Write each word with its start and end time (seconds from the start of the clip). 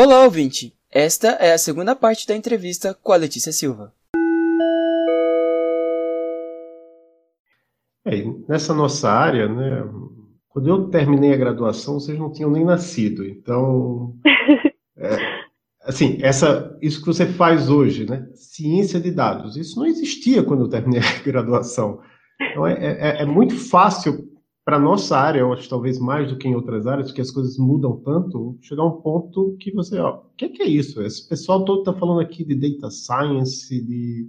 Olá, 0.00 0.22
ouvinte! 0.22 0.72
Esta 0.92 1.30
é 1.40 1.52
a 1.52 1.58
segunda 1.58 1.92
parte 1.96 2.24
da 2.24 2.36
entrevista 2.36 2.96
com 3.02 3.10
a 3.10 3.16
Letícia 3.16 3.50
Silva. 3.50 3.92
É, 8.04 8.24
nessa 8.48 8.72
nossa 8.72 9.10
área, 9.10 9.48
né, 9.48 9.84
quando 10.50 10.68
eu 10.68 10.88
terminei 10.88 11.32
a 11.32 11.36
graduação, 11.36 11.94
vocês 11.94 12.16
não 12.16 12.30
tinham 12.30 12.48
nem 12.48 12.64
nascido. 12.64 13.24
Então, 13.24 14.14
é, 14.96 15.16
assim, 15.82 16.18
essa, 16.22 16.78
isso 16.80 17.00
que 17.00 17.06
você 17.08 17.26
faz 17.26 17.68
hoje, 17.68 18.08
né, 18.08 18.24
ciência 18.34 19.00
de 19.00 19.10
dados, 19.10 19.56
isso 19.56 19.80
não 19.80 19.86
existia 19.86 20.44
quando 20.44 20.66
eu 20.66 20.68
terminei 20.68 21.00
a 21.00 21.18
graduação. 21.26 22.00
Então, 22.40 22.64
é, 22.64 22.74
é, 22.74 23.22
é 23.22 23.26
muito 23.26 23.56
fácil 23.56 24.28
para 24.68 24.78
nossa 24.78 25.16
área, 25.16 25.40
eu 25.40 25.50
acho 25.50 25.66
talvez 25.66 25.98
mais 25.98 26.28
do 26.28 26.36
que 26.36 26.46
em 26.46 26.54
outras 26.54 26.86
áreas, 26.86 27.06
porque 27.06 27.22
as 27.22 27.30
coisas 27.30 27.56
mudam 27.56 28.02
tanto, 28.04 28.58
chegar 28.60 28.84
um 28.84 29.00
ponto 29.00 29.56
que 29.58 29.72
você, 29.72 29.98
ó, 29.98 30.16
o 30.18 30.36
que, 30.36 30.46
que, 30.50 30.62
é 30.62 30.66
isso? 30.66 31.00
Esse 31.00 31.26
pessoal 31.26 31.64
todo 31.64 31.78
está 31.78 31.94
falando 31.94 32.20
aqui 32.20 32.44
de 32.44 32.54
data 32.54 32.90
science, 32.90 33.82
de 33.82 34.28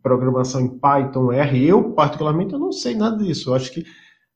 programação 0.00 0.60
em 0.60 0.78
Python, 0.78 1.32
R. 1.32 1.66
Eu, 1.66 1.92
particularmente, 1.92 2.52
eu 2.52 2.60
não 2.60 2.70
sei 2.70 2.94
nada 2.94 3.16
disso. 3.16 3.50
Eu 3.50 3.54
acho 3.56 3.72
que 3.72 3.84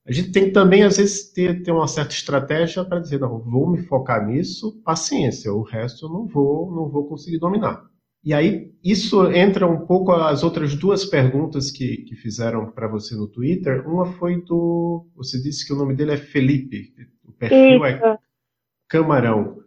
a 0.05 0.11
gente 0.11 0.33
tem 0.33 0.47
que 0.47 0.51
também, 0.51 0.83
às 0.83 0.97
vezes, 0.97 1.31
ter, 1.31 1.63
ter 1.63 1.71
uma 1.71 1.87
certa 1.87 2.11
estratégia 2.13 2.83
para 2.83 2.99
dizer, 2.99 3.21
não, 3.21 3.39
vou 3.39 3.65
me 3.65 3.81
focar 3.83 4.27
nisso, 4.27 4.81
paciência, 4.83 5.53
o 5.53 5.61
resto 5.61 6.07
eu 6.07 6.09
não 6.09 6.27
vou, 6.27 6.69
não 6.69 6.89
vou 6.89 7.07
conseguir 7.07 7.39
dominar. 7.39 7.81
E 8.23 8.33
aí, 8.33 8.69
isso 8.83 9.31
entra 9.31 9.65
um 9.65 9.85
pouco 9.85 10.11
as 10.11 10.43
outras 10.43 10.75
duas 10.75 11.05
perguntas 11.05 11.71
que, 11.71 12.03
que 12.03 12.15
fizeram 12.15 12.69
para 12.71 12.87
você 12.87 13.15
no 13.15 13.27
Twitter. 13.27 13.87
Uma 13.87 14.05
foi 14.13 14.41
do. 14.43 15.07
Você 15.15 15.41
disse 15.41 15.65
que 15.65 15.73
o 15.73 15.77
nome 15.77 15.95
dele 15.95 16.11
é 16.11 16.17
Felipe, 16.17 16.93
o 17.23 17.31
perfil 17.31 17.85
é 17.85 17.95
isso. 17.95 18.05
é 18.05 18.17
Camarão. 18.89 19.59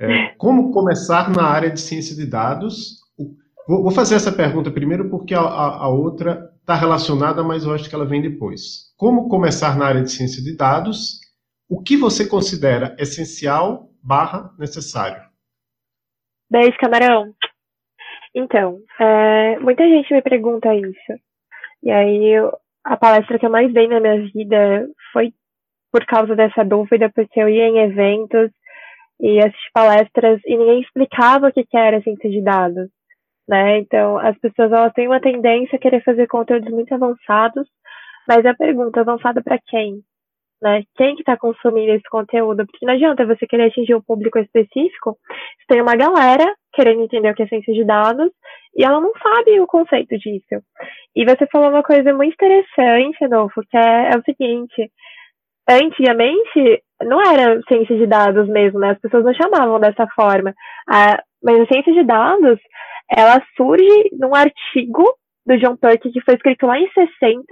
É, 0.00 0.28
como 0.36 0.72
começar 0.72 1.30
na 1.30 1.44
área 1.44 1.70
de 1.70 1.80
ciência 1.80 2.14
de 2.14 2.26
dados? 2.26 3.00
Vou, 3.66 3.82
vou 3.82 3.90
fazer 3.90 4.14
essa 4.14 4.32
pergunta 4.32 4.70
primeiro 4.70 5.08
porque 5.08 5.34
a, 5.34 5.40
a, 5.40 5.84
a 5.84 5.88
outra 5.88 6.50
está 6.60 6.74
relacionada, 6.74 7.42
mas 7.42 7.64
eu 7.64 7.72
acho 7.72 7.88
que 7.88 7.94
ela 7.94 8.06
vem 8.06 8.22
depois. 8.22 8.92
Como 8.96 9.28
começar 9.28 9.76
na 9.76 9.86
área 9.86 10.02
de 10.02 10.10
ciência 10.10 10.42
de 10.42 10.56
dados? 10.56 11.20
O 11.68 11.82
que 11.82 11.96
você 11.96 12.26
considera 12.26 12.96
essencial 12.98 13.90
barra 14.02 14.52
necessário? 14.58 15.22
Beijo, 16.50 16.76
Camarão. 16.78 17.34
Então, 18.34 18.78
é, 18.98 19.58
muita 19.58 19.84
gente 19.84 20.12
me 20.12 20.22
pergunta 20.22 20.74
isso. 20.74 21.20
E 21.82 21.90
aí, 21.90 22.28
eu, 22.28 22.52
a 22.84 22.96
palestra 22.96 23.38
que 23.38 23.46
eu 23.46 23.50
mais 23.50 23.72
dei 23.72 23.88
na 23.88 24.00
minha 24.00 24.22
vida 24.32 24.88
foi 25.12 25.32
por 25.92 26.06
causa 26.06 26.34
dessa 26.34 26.64
dúvida, 26.64 27.10
porque 27.14 27.40
eu 27.40 27.48
ia 27.48 27.68
em 27.68 27.78
eventos 27.80 28.50
e 29.20 29.38
assisti 29.38 29.70
palestras 29.72 30.40
e 30.46 30.56
ninguém 30.56 30.80
explicava 30.80 31.48
o 31.48 31.52
que 31.52 31.64
era 31.76 32.00
ciência 32.02 32.30
de 32.30 32.42
dados, 32.42 32.88
né? 33.46 33.78
Então, 33.78 34.18
as 34.18 34.36
pessoas 34.38 34.72
elas 34.72 34.92
têm 34.94 35.06
uma 35.06 35.20
tendência 35.20 35.76
a 35.76 35.78
querer 35.78 36.02
fazer 36.02 36.26
conteúdos 36.26 36.70
muito 36.70 36.92
avançados, 36.94 37.68
mas 38.26 38.44
a 38.46 38.54
pergunta, 38.54 39.00
avançada 39.00 39.42
para 39.42 39.58
quem? 39.66 40.02
Né? 40.62 40.84
Quem 40.94 41.16
que 41.16 41.22
está 41.22 41.36
consumindo 41.36 41.92
esse 41.92 42.08
conteúdo? 42.08 42.64
Porque 42.64 42.86
não 42.86 42.94
adianta 42.94 43.26
você 43.26 43.48
querer 43.48 43.64
atingir 43.64 43.96
um 43.96 44.00
público 44.00 44.38
específico, 44.38 45.18
se 45.58 45.66
tem 45.66 45.82
uma 45.82 45.96
galera 45.96 46.54
querendo 46.72 47.02
entender 47.02 47.30
o 47.30 47.34
que 47.34 47.42
é 47.42 47.48
ciência 47.48 47.74
de 47.74 47.84
dados 47.84 48.30
e 48.76 48.84
ela 48.84 49.00
não 49.00 49.10
sabe 49.20 49.58
o 49.58 49.66
conceito 49.66 50.16
disso. 50.16 50.62
E 51.16 51.24
você 51.24 51.48
falou 51.50 51.70
uma 51.70 51.82
coisa 51.82 52.14
muito 52.14 52.34
interessante, 52.34 53.24
Adolfo, 53.24 53.60
que 53.68 53.76
é, 53.76 54.12
é 54.12 54.16
o 54.16 54.22
seguinte, 54.22 54.88
antigamente 55.68 56.82
não 57.02 57.20
era 57.20 57.60
ciência 57.66 57.96
de 57.96 58.06
dados 58.06 58.48
mesmo, 58.48 58.78
né? 58.78 58.90
As 58.90 59.00
pessoas 59.00 59.24
não 59.24 59.34
chamavam 59.34 59.80
dessa 59.80 60.06
forma. 60.14 60.54
Mas 61.42 61.60
a 61.60 61.66
ciência 61.66 61.92
de 61.92 62.04
dados, 62.04 62.60
ela 63.10 63.42
surge 63.56 64.10
num 64.12 64.32
artigo 64.32 65.12
do 65.44 65.58
John 65.58 65.76
Perky 65.76 66.12
que 66.12 66.20
foi 66.20 66.34
escrito 66.34 66.66
lá 66.66 66.78
em 66.78 66.88
60 66.92 67.44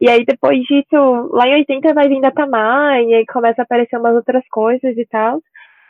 e 0.00 0.08
aí, 0.08 0.24
depois 0.24 0.60
disso, 0.60 1.28
lá 1.32 1.48
em 1.48 1.54
80 1.54 1.92
vai 1.92 2.08
vir 2.08 2.20
Datamine, 2.20 3.10
e 3.10 3.14
aí 3.14 3.26
começa 3.26 3.62
a 3.62 3.64
aparecer 3.64 3.98
umas 3.98 4.14
outras 4.14 4.46
coisas 4.48 4.96
e 4.96 5.06
tal. 5.06 5.40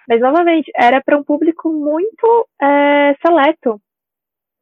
Mas, 0.08 0.20
novamente, 0.20 0.70
era 0.74 1.02
para 1.02 1.18
um 1.18 1.24
público 1.24 1.70
muito 1.70 2.48
é, 2.60 3.14
seleto. 3.24 3.80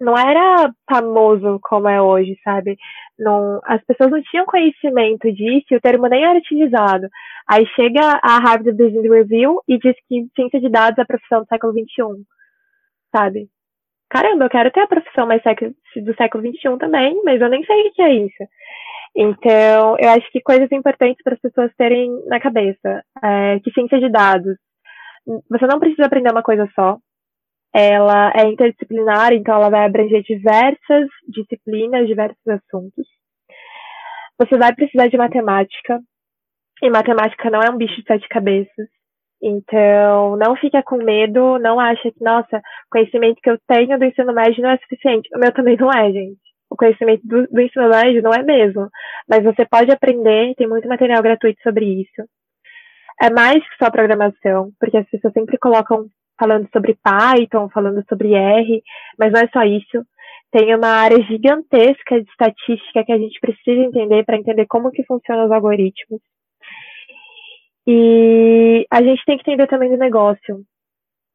Não 0.01 0.17
era 0.19 0.71
famoso 0.91 1.59
como 1.63 1.89
é 1.89 2.03
hoje, 2.03 2.37
sabe? 2.45 2.77
Não, 3.19 3.61
as 3.65 3.83
pessoas 3.85 4.11
não 4.11 4.23
tinham 4.23 4.45
conhecimento 4.45 5.33
disso, 5.33 5.75
o 5.75 5.81
termo 5.81 6.07
nem 6.09 6.25
era 6.25 6.39
utilizado. 6.39 7.09
Aí 7.49 7.65
chega 7.75 8.01
a 8.23 8.39
Harvard 8.39 8.73
Business 8.73 9.11
Review 9.11 9.63
e 9.69 9.79
diz 9.79 9.95
que 10.09 10.27
ciência 10.35 10.61
de 10.61 10.69
dados 10.69 10.99
é 10.99 11.03
a 11.03 11.07
profissão 11.07 11.41
do 11.41 11.47
século 11.47 11.73
XXI, 11.73 12.25
sabe? 13.15 13.49
Caramba, 14.11 14.45
eu 14.45 14.51
quero 14.51 14.71
ter 14.71 14.81
a 14.81 14.87
profissão 14.87 15.27
mais 15.27 15.43
do 15.43 16.15
século 16.17 16.45
XXI 16.47 16.79
também, 16.79 17.23
mas 17.25 17.41
eu 17.41 17.49
nem 17.49 17.65
sei 17.65 17.89
o 17.89 17.93
que 17.93 18.03
é 18.03 18.13
isso. 18.13 18.45
Então, 19.19 19.97
eu 19.99 20.11
acho 20.11 20.31
que 20.31 20.43
coisas 20.43 20.71
importantes 20.71 21.23
para 21.25 21.33
as 21.33 21.41
pessoas 21.41 21.73
terem 21.79 22.11
na 22.27 22.39
cabeça, 22.39 23.03
é, 23.25 23.59
que 23.61 23.73
ciência 23.73 23.99
de 23.99 24.11
dados, 24.11 24.59
você 25.49 25.67
não 25.67 25.81
precisa 25.81 26.05
aprender 26.05 26.31
uma 26.31 26.43
coisa 26.43 26.69
só, 26.75 26.99
ela 27.75 28.31
é 28.37 28.45
interdisciplinar, 28.45 29.33
então 29.33 29.55
ela 29.55 29.71
vai 29.71 29.87
abranger 29.87 30.23
diversas 30.23 31.09
disciplinas, 31.29 32.07
diversos 32.07 32.47
assuntos. 32.47 33.07
Você 34.39 34.59
vai 34.59 34.75
precisar 34.75 35.09
de 35.09 35.17
matemática, 35.17 35.99
e 36.83 36.91
matemática 36.91 37.49
não 37.49 37.63
é 37.63 37.71
um 37.71 37.79
bicho 37.79 37.97
de 37.97 38.07
sete 38.07 38.29
cabeças. 38.29 38.89
Então, 39.43 40.37
não 40.37 40.57
fica 40.57 40.83
com 40.83 40.99
medo, 40.99 41.59
não 41.59 41.81
acha 41.81 42.11
que, 42.11 42.23
nossa, 42.23 42.59
o 42.59 42.91
conhecimento 42.91 43.41
que 43.43 43.49
eu 43.49 43.59
tenho 43.67 43.99
do 43.99 44.05
ensino 44.05 44.35
médio 44.35 44.63
não 44.63 44.71
é 44.71 44.79
suficiente. 44.79 45.29
O 45.35 45.39
meu 45.39 45.53
também 45.53 45.77
não 45.79 45.91
é, 45.91 46.13
gente 46.13 46.46
o 46.71 46.77
conhecimento 46.77 47.27
do, 47.27 47.47
do 47.47 47.61
ensino 47.61 47.89
médio 47.89 48.23
não 48.23 48.33
é 48.33 48.43
mesmo, 48.43 48.89
mas 49.29 49.45
você 49.45 49.65
pode 49.65 49.91
aprender, 49.91 50.55
tem 50.57 50.69
muito 50.69 50.89
material 50.89 51.23
gratuito 51.23 51.61
sobre 51.63 51.85
isso. 51.85 52.29
É 53.23 53.31
mais 53.31 53.57
que 53.57 53.77
só 53.83 53.91
programação, 53.91 54.71
porque 54.79 54.97
as 54.97 55.09
pessoas 55.09 55.33
sempre 55.33 55.57
colocam 55.59 56.07
falando 56.39 56.69
sobre 56.71 56.99
Python, 57.03 57.69
falando 57.71 58.05
sobre 58.09 58.35
R, 58.35 58.83
mas 59.19 59.33
não 59.33 59.41
é 59.41 59.49
só 59.49 59.63
isso. 59.63 60.07
Tem 60.53 60.75
uma 60.75 60.89
área 60.89 61.21
gigantesca 61.23 62.21
de 62.21 62.29
estatística 62.29 63.05
que 63.05 63.13
a 63.13 63.19
gente 63.19 63.41
precisa 63.41 63.81
entender 63.81 64.25
para 64.25 64.37
entender 64.37 64.67
como 64.67 64.91
que 64.91 65.05
funcionam 65.05 65.47
os 65.47 65.51
algoritmos. 65.51 66.21
E 67.87 68.87
a 68.91 69.03
gente 69.03 69.25
tem 69.25 69.37
que 69.39 69.43
entender 69.43 69.67
também 69.67 69.91
do 69.91 69.97
negócio. 69.97 70.63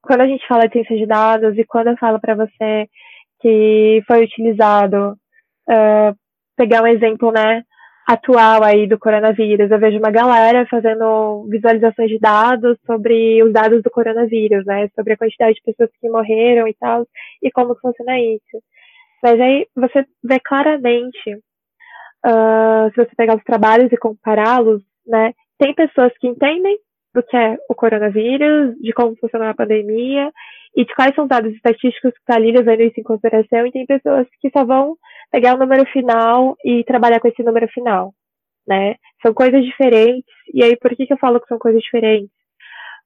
Quando 0.04 0.22
a 0.22 0.28
gente 0.28 0.46
fala 0.48 0.68
de 0.68 0.74
ciência 0.74 0.98
de 0.98 1.06
dados 1.06 1.58
e 1.58 1.64
quando 1.64 1.88
eu 1.88 1.98
falo 1.98 2.20
para 2.20 2.36
você 2.36 2.88
que 3.42 4.02
foi 4.08 4.24
utilizado 4.24 5.14
uh, 5.70 6.16
pegar 6.56 6.84
um 6.84 6.88
exemplo, 6.88 7.32
né, 7.32 7.64
atual 8.08 8.64
aí 8.64 8.88
do 8.88 9.00
coronavírus. 9.00 9.72
Eu 9.72 9.80
vejo 9.80 9.98
uma 9.98 10.12
galera 10.12 10.66
fazendo 10.70 11.48
visualizações 11.50 12.10
de 12.10 12.20
dados 12.20 12.78
sobre 12.86 13.44
os 13.44 13.52
dados 13.52 13.82
do 13.82 13.90
coronavírus, 13.90 14.66
né, 14.66 14.90
sobre 14.96 15.14
a 15.14 15.18
quantidade 15.18 15.56
de 15.56 15.62
pessoas 15.64 15.90
que 16.00 16.10
morreram 16.10 16.68
e 16.68 16.74
tal, 16.76 17.08
e 17.42 17.52
como 17.52 17.76
funciona 17.80 18.20
isso. 18.20 18.64
Mas 19.24 19.40
aí 19.40 19.68
você 19.76 20.06
vê 20.24 20.40
claramente, 20.40 21.36
uh, 22.26 22.90
se 22.94 22.96
você 22.96 23.16
pegar 23.16 23.38
os 23.38 23.44
trabalhos 23.44 23.92
e 23.92 23.98
compará-los, 23.98 24.82
né, 25.06 25.34
tem 25.58 25.74
pessoas 25.74 26.12
que 26.20 26.28
entendem 26.28 26.78
do 27.14 27.24
que 27.24 27.36
é 27.36 27.58
o 27.70 27.76
coronavírus, 27.76 28.76
de 28.80 28.94
como 28.94 29.16
funciona 29.18 29.50
a 29.50 29.56
pandemia, 29.56 30.32
e 30.76 30.86
de 30.86 30.96
quais 30.96 31.14
são 31.14 31.26
os 31.26 31.30
dados 31.30 31.54
estatísticos 31.54 32.14
que 32.14 32.20
está 32.20 32.36
ali 32.36 32.52
levando 32.52 32.82
isso 32.82 33.00
em 33.00 33.04
consideração, 33.04 33.68
e 33.68 33.72
tem 33.72 33.86
pessoas 33.86 34.28
que 34.40 34.50
só 34.52 34.64
vão 34.66 34.96
pegar 35.32 35.56
o 35.56 35.60
número 35.60 35.86
final 35.92 36.56
e 36.64 36.84
trabalhar 36.84 37.20
com 37.20 37.28
esse 37.28 37.44
número 37.44 37.68
final, 37.70 38.14
né? 38.68 38.96
São 39.22 39.34
coisas 39.34 39.64
diferentes, 39.64 40.34
e 40.54 40.64
aí 40.64 40.78
por 40.78 40.96
que, 40.96 41.06
que 41.06 41.14
eu 41.14 41.18
falo 41.18 41.40
que 41.42 41.48
são 41.48 41.60
coisas 41.60 41.82
diferentes? 41.82 42.32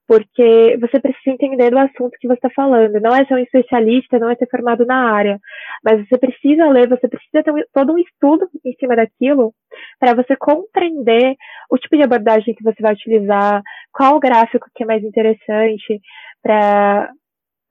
Porque 0.08 0.78
você 0.80 1.00
precisa 1.00 1.34
entender 1.34 1.70
do 1.70 1.78
assunto 1.78 2.16
que 2.20 2.28
você 2.28 2.34
está 2.34 2.50
falando. 2.50 3.00
Não 3.00 3.12
é 3.12 3.24
ser 3.24 3.34
um 3.34 3.38
especialista, 3.38 4.20
não 4.20 4.30
é 4.30 4.36
ser 4.36 4.48
formado 4.48 4.86
na 4.86 5.12
área. 5.12 5.36
Mas 5.84 6.08
você 6.08 6.16
precisa 6.16 6.68
ler, 6.68 6.88
você 6.88 7.08
precisa 7.08 7.42
ter 7.42 7.52
todo 7.74 7.92
um 7.92 7.98
estudo 7.98 8.48
em 8.64 8.72
cima 8.74 8.94
daquilo 8.94 9.52
para 9.98 10.14
você 10.14 10.36
compreender 10.36 11.34
o 11.68 11.76
tipo 11.76 11.96
de 11.96 12.04
abordagem 12.04 12.54
que 12.54 12.62
você 12.62 12.80
vai 12.80 12.92
utilizar, 12.92 13.60
qual 13.96 14.20
gráfico 14.20 14.68
que 14.74 14.82
é 14.82 14.86
mais 14.86 15.02
interessante 15.02 16.00
para 16.42 17.10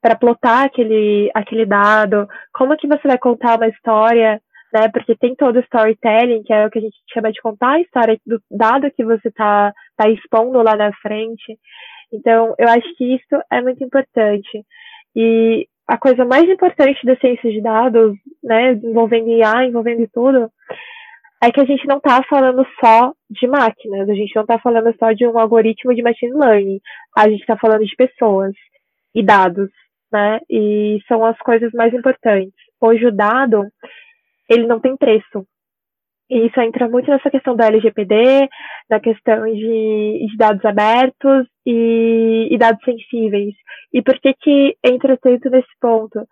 para 0.02 0.14
plotar 0.14 0.66
aquele, 0.66 1.28
aquele 1.34 1.66
dado, 1.66 2.28
como 2.54 2.76
que 2.76 2.86
você 2.86 3.08
vai 3.08 3.18
contar 3.18 3.56
uma 3.56 3.66
história, 3.66 4.40
né? 4.72 4.88
Porque 4.88 5.16
tem 5.16 5.34
todo 5.34 5.56
o 5.56 5.60
storytelling, 5.60 6.44
que 6.44 6.52
é 6.52 6.64
o 6.64 6.70
que 6.70 6.78
a 6.78 6.82
gente 6.82 6.96
chama 7.12 7.32
de 7.32 7.40
contar 7.40 7.72
a 7.72 7.80
história 7.80 8.16
do 8.24 8.40
dado 8.48 8.90
que 8.92 9.04
você 9.04 9.26
está 9.26 9.72
tá 9.96 10.08
expondo 10.08 10.62
lá 10.62 10.76
na 10.76 10.92
frente. 11.02 11.58
Então, 12.12 12.54
eu 12.56 12.68
acho 12.68 12.86
que 12.96 13.16
isso 13.16 13.42
é 13.50 13.60
muito 13.60 13.82
importante. 13.82 14.64
E 15.16 15.66
a 15.88 15.98
coisa 15.98 16.24
mais 16.24 16.48
importante 16.48 17.04
da 17.04 17.16
ciência 17.16 17.50
de 17.50 17.60
dados, 17.60 18.14
né, 18.44 18.74
envolvendo 18.74 19.30
IA, 19.30 19.64
envolvendo 19.64 20.08
tudo, 20.14 20.52
é 21.46 21.52
que 21.52 21.60
a 21.60 21.64
gente 21.64 21.86
não 21.86 21.98
está 21.98 22.22
falando 22.24 22.66
só 22.80 23.12
de 23.30 23.46
máquinas, 23.46 24.08
a 24.08 24.14
gente 24.14 24.34
não 24.34 24.42
está 24.42 24.58
falando 24.58 24.92
só 24.98 25.12
de 25.12 25.26
um 25.26 25.38
algoritmo 25.38 25.94
de 25.94 26.02
machine 26.02 26.32
learning, 26.32 26.80
a 27.16 27.28
gente 27.28 27.40
está 27.40 27.56
falando 27.56 27.84
de 27.84 27.94
pessoas 27.94 28.52
e 29.14 29.22
dados, 29.22 29.70
né? 30.12 30.40
E 30.50 30.98
são 31.06 31.24
as 31.24 31.38
coisas 31.38 31.72
mais 31.72 31.94
importantes. 31.94 32.52
Hoje 32.80 33.06
o 33.06 33.12
dado, 33.12 33.64
ele 34.50 34.66
não 34.66 34.80
tem 34.80 34.96
preço. 34.96 35.46
E 36.28 36.48
isso 36.48 36.60
entra 36.60 36.88
muito 36.88 37.08
nessa 37.08 37.30
questão 37.30 37.54
do 37.54 37.62
LGPD, 37.62 38.48
na 38.90 38.98
questão 38.98 39.44
de, 39.44 40.26
de 40.28 40.36
dados 40.36 40.64
abertos 40.64 41.46
e, 41.64 42.48
e, 42.50 42.58
dados 42.58 42.82
sensíveis. 42.84 43.54
E 43.92 44.02
por 44.02 44.18
que 44.18 44.34
que 44.34 44.76
entra 44.84 45.16
tanto 45.16 45.48
nesse 45.48 45.70
ponto? 45.80 46.26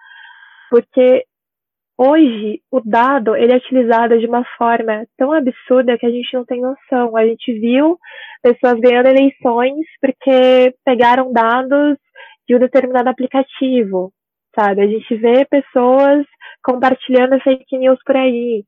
Porque 0.68 1.24
hoje 1.96 2.60
o 2.70 2.80
dado 2.80 3.36
ele 3.36 3.52
é 3.52 3.56
utilizado 3.56 4.18
de 4.18 4.26
uma 4.26 4.44
forma 4.56 5.06
tão 5.16 5.32
absurda 5.32 5.98
que 5.98 6.06
a 6.06 6.10
gente 6.10 6.32
não 6.34 6.44
tem 6.44 6.60
noção. 6.60 7.16
A 7.16 7.26
gente 7.26 7.52
viu 7.52 7.98
pessoas 8.42 8.80
ganhando 8.80 9.08
eleições 9.08 9.86
porque 10.00 10.74
pegaram 10.84 11.32
dados 11.32 11.98
de 12.46 12.56
um 12.56 12.58
determinado 12.58 13.08
aplicativo, 13.08 14.12
sabe? 14.54 14.82
A 14.82 14.86
gente 14.86 15.14
vê 15.16 15.44
pessoas 15.46 16.26
compartilhando 16.62 17.40
fake 17.40 17.78
news 17.78 17.98
por 18.04 18.16
aí. 18.16 18.64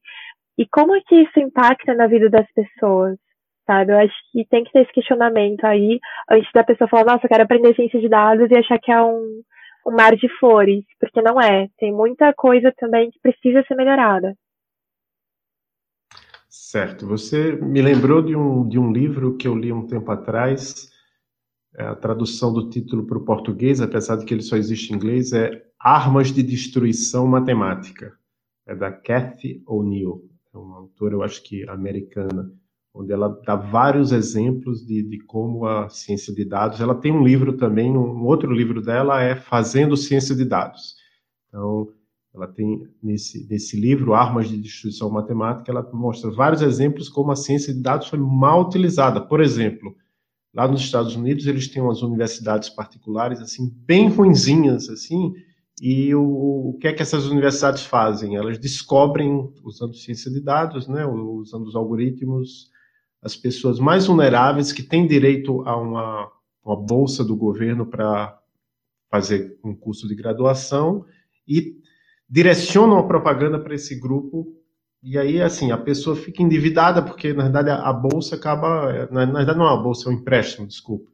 E 0.58 0.66
como 0.66 0.94
é 0.94 1.00
que 1.06 1.16
isso 1.16 1.38
impacta 1.38 1.94
na 1.94 2.06
vida 2.06 2.30
das 2.30 2.46
pessoas? 2.52 3.18
Sabe? 3.66 3.92
Eu 3.92 3.98
acho 3.98 4.14
que 4.32 4.46
tem 4.46 4.64
que 4.64 4.72
ter 4.72 4.82
esse 4.82 4.92
questionamento 4.92 5.64
aí, 5.64 5.98
antes 6.30 6.50
da 6.54 6.64
pessoa 6.64 6.88
falar, 6.88 7.04
nossa, 7.04 7.26
eu 7.26 7.28
quero 7.28 7.42
aprender 7.42 7.74
ciência 7.74 8.00
de 8.00 8.08
dados 8.08 8.48
e 8.50 8.56
achar 8.56 8.78
que 8.78 8.92
é 8.92 9.02
um, 9.02 9.42
um 9.86 9.92
mar 9.92 10.16
de 10.16 10.28
flores, 10.38 10.84
porque 10.98 11.22
não 11.22 11.40
é. 11.40 11.68
Tem 11.78 11.92
muita 11.92 12.34
coisa 12.34 12.72
também 12.76 13.10
que 13.10 13.20
precisa 13.20 13.64
ser 13.66 13.76
melhorada. 13.76 14.34
Certo. 16.48 17.06
Você 17.06 17.52
me 17.52 17.80
lembrou 17.80 18.20
de 18.20 18.34
um, 18.34 18.68
de 18.68 18.78
um 18.78 18.90
livro 18.90 19.36
que 19.36 19.46
eu 19.46 19.54
li 19.54 19.72
um 19.72 19.86
tempo 19.86 20.10
atrás, 20.10 20.90
é, 21.76 21.84
a 21.84 21.94
tradução 21.94 22.52
do 22.52 22.68
título 22.68 23.06
para 23.06 23.18
o 23.18 23.24
português, 23.24 23.80
apesar 23.80 24.16
de 24.16 24.24
que 24.24 24.34
ele 24.34 24.42
só 24.42 24.56
existe 24.56 24.92
em 24.92 24.96
inglês, 24.96 25.32
é 25.32 25.64
Armas 25.78 26.32
de 26.32 26.42
Destruição 26.42 27.26
Matemática. 27.26 28.12
É 28.66 28.74
da 28.74 28.90
Kathy 28.90 29.62
O'Neill, 29.64 30.28
é 30.52 30.58
uma 30.58 30.78
autora, 30.78 31.14
eu 31.14 31.22
acho 31.22 31.40
que 31.44 31.68
americana, 31.68 32.50
onde 32.96 33.12
ela 33.12 33.28
dá 33.46 33.54
vários 33.54 34.10
exemplos 34.10 34.84
de, 34.84 35.02
de 35.02 35.18
como 35.24 35.66
a 35.66 35.88
ciência 35.88 36.34
de 36.34 36.44
dados. 36.44 36.80
Ela 36.80 36.94
tem 36.94 37.12
um 37.12 37.22
livro 37.22 37.56
também, 37.56 37.90
um 37.90 38.24
outro 38.24 38.52
livro 38.52 38.80
dela 38.80 39.22
é 39.22 39.36
Fazendo 39.36 39.96
Ciência 39.96 40.34
de 40.34 40.44
Dados. 40.44 40.94
Então, 41.48 41.88
ela 42.34 42.48
tem 42.48 42.82
nesse, 43.02 43.46
nesse 43.48 43.78
livro, 43.78 44.14
Armas 44.14 44.48
de 44.48 44.56
Destruição 44.56 45.10
Matemática, 45.10 45.70
ela 45.70 45.88
mostra 45.92 46.30
vários 46.30 46.62
exemplos 46.62 47.08
como 47.08 47.30
a 47.30 47.36
ciência 47.36 47.72
de 47.72 47.80
dados 47.80 48.08
foi 48.08 48.18
mal 48.18 48.62
utilizada. 48.62 49.20
Por 49.20 49.40
exemplo, 49.40 49.94
Lá 50.56 50.66
nos 50.66 50.80
Estados 50.80 51.14
Unidos, 51.14 51.46
eles 51.46 51.68
têm 51.68 51.82
umas 51.82 52.00
universidades 52.00 52.70
particulares, 52.70 53.42
assim, 53.42 53.70
bem 53.84 54.08
ruinzinhas, 54.08 54.88
assim, 54.88 55.34
e 55.82 56.14
o, 56.14 56.70
o 56.70 56.78
que 56.80 56.88
é 56.88 56.94
que 56.94 57.02
essas 57.02 57.26
universidades 57.26 57.84
fazem? 57.84 58.36
Elas 58.36 58.56
descobrem, 58.56 59.52
usando 59.62 59.94
ciência 59.94 60.30
de 60.30 60.40
dados, 60.40 60.88
né, 60.88 61.04
usando 61.04 61.66
os 61.66 61.76
algoritmos, 61.76 62.70
as 63.22 63.34
pessoas 63.36 63.78
mais 63.78 64.06
vulneráveis 64.06 64.72
que 64.72 64.82
têm 64.82 65.06
direito 65.06 65.62
a 65.66 65.76
uma, 65.76 66.30
uma 66.64 66.76
bolsa 66.76 67.24
do 67.24 67.36
governo 67.36 67.86
para 67.86 68.38
fazer 69.10 69.58
um 69.64 69.74
curso 69.74 70.06
de 70.06 70.14
graduação 70.14 71.04
e 71.46 71.76
direcionam 72.28 72.98
a 72.98 73.06
propaganda 73.06 73.58
para 73.58 73.74
esse 73.74 73.98
grupo 73.98 74.56
e 75.08 75.16
aí, 75.16 75.40
assim, 75.40 75.70
a 75.70 75.78
pessoa 75.78 76.16
fica 76.16 76.42
endividada, 76.42 77.00
porque 77.00 77.32
na 77.32 77.44
verdade 77.44 77.70
a, 77.70 77.92
bolsa 77.92 78.34
acaba. 78.34 79.08
Na, 79.08 79.24
na 79.24 79.38
verdade, 79.38 79.56
não 79.56 79.66
é 79.66 79.72
uma 79.72 79.82
bolsa, 79.82 80.08
é 80.08 80.12
um 80.12 80.16
empréstimo, 80.16 80.66
desculpa. 80.66 81.08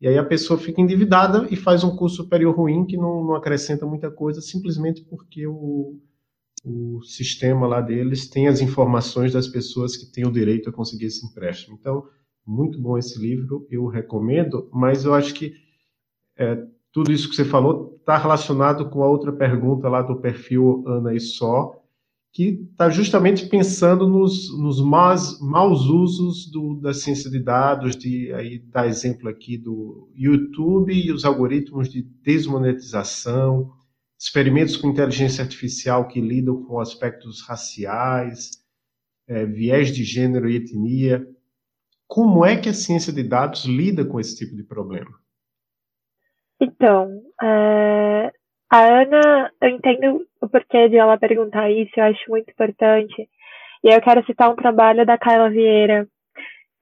E 0.00 0.08
aí 0.08 0.18
a 0.18 0.24
pessoa 0.24 0.58
fica 0.58 0.80
endividada 0.80 1.46
e 1.48 1.54
faz 1.54 1.84
um 1.84 1.94
curso 1.94 2.16
superior 2.16 2.56
ruim 2.56 2.84
que 2.84 2.96
não, 2.96 3.22
não 3.22 3.34
acrescenta 3.36 3.86
muita 3.86 4.10
coisa, 4.10 4.40
simplesmente 4.40 5.02
porque 5.02 5.46
o, 5.46 6.00
o 6.62 7.02
sistema 7.02 7.66
lá 7.66 7.80
deles 7.80 8.28
tem 8.28 8.48
as 8.48 8.60
informações 8.60 9.32
das 9.32 9.48
pessoas 9.48 9.96
que 9.96 10.10
têm 10.12 10.26
o 10.26 10.32
direito 10.32 10.68
a 10.68 10.72
conseguir 10.72 11.06
esse 11.06 11.24
empréstimo. 11.24 11.76
Então, 11.80 12.04
muito 12.46 12.80
bom 12.80 12.98
esse 12.98 13.18
livro, 13.18 13.66
eu 13.70 13.86
recomendo, 13.86 14.68
mas 14.72 15.04
eu 15.04 15.14
acho 15.14 15.34
que 15.34 15.54
é, 16.36 16.62
tudo 16.92 17.12
isso 17.12 17.28
que 17.28 17.36
você 17.36 17.44
falou 17.44 17.96
está 17.98 18.18
relacionado 18.18 18.90
com 18.90 19.02
a 19.02 19.08
outra 19.08 19.32
pergunta 19.32 19.88
lá 19.88 20.02
do 20.02 20.20
perfil 20.20 20.82
Ana 20.86 21.14
e 21.14 21.20
Só, 21.20 21.80
que 22.32 22.68
está 22.72 22.88
justamente 22.88 23.46
pensando 23.46 24.08
nos, 24.08 24.56
nos 24.56 24.80
maus, 24.80 25.40
maus 25.40 25.82
usos 25.86 26.50
do, 26.50 26.74
da 26.80 26.94
ciência 26.94 27.30
de 27.30 27.40
dados, 27.40 27.96
de 27.96 28.32
aí 28.32 28.58
dá 28.58 28.86
exemplo 28.86 29.28
aqui 29.28 29.58
do 29.58 30.08
YouTube 30.14 30.92
e 30.92 31.12
os 31.12 31.24
algoritmos 31.24 31.88
de 31.88 32.02
desmonetização, 32.22 33.72
experimentos 34.20 34.76
com 34.76 34.88
inteligência 34.88 35.42
artificial 35.42 36.06
que 36.06 36.20
lidam 36.20 36.62
com 36.64 36.78
aspectos 36.78 37.40
raciais, 37.48 38.50
é, 39.26 39.46
viés 39.46 39.90
de 39.90 40.04
gênero 40.04 40.46
e 40.46 40.56
etnia. 40.56 41.26
Como 42.06 42.44
é 42.44 42.60
que 42.60 42.68
a 42.68 42.74
ciência 42.74 43.12
de 43.12 43.22
dados 43.22 43.64
lida 43.64 44.04
com 44.04 44.20
esse 44.20 44.36
tipo 44.36 44.54
de 44.54 44.62
problema? 44.62 45.10
Então, 46.60 47.22
é, 47.42 48.30
a 48.70 48.84
Ana, 48.84 49.50
eu 49.62 49.68
entendo 49.70 50.26
o 50.38 50.48
porquê 50.48 50.90
de 50.90 50.98
ela 50.98 51.16
perguntar 51.16 51.70
isso, 51.70 51.92
eu 51.96 52.04
acho 52.04 52.30
muito 52.30 52.50
importante. 52.50 53.26
E 53.82 53.88
eu 53.88 54.02
quero 54.02 54.22
citar 54.26 54.50
um 54.50 54.56
trabalho 54.56 55.06
da 55.06 55.16
Carla 55.16 55.48
Vieira. 55.48 56.06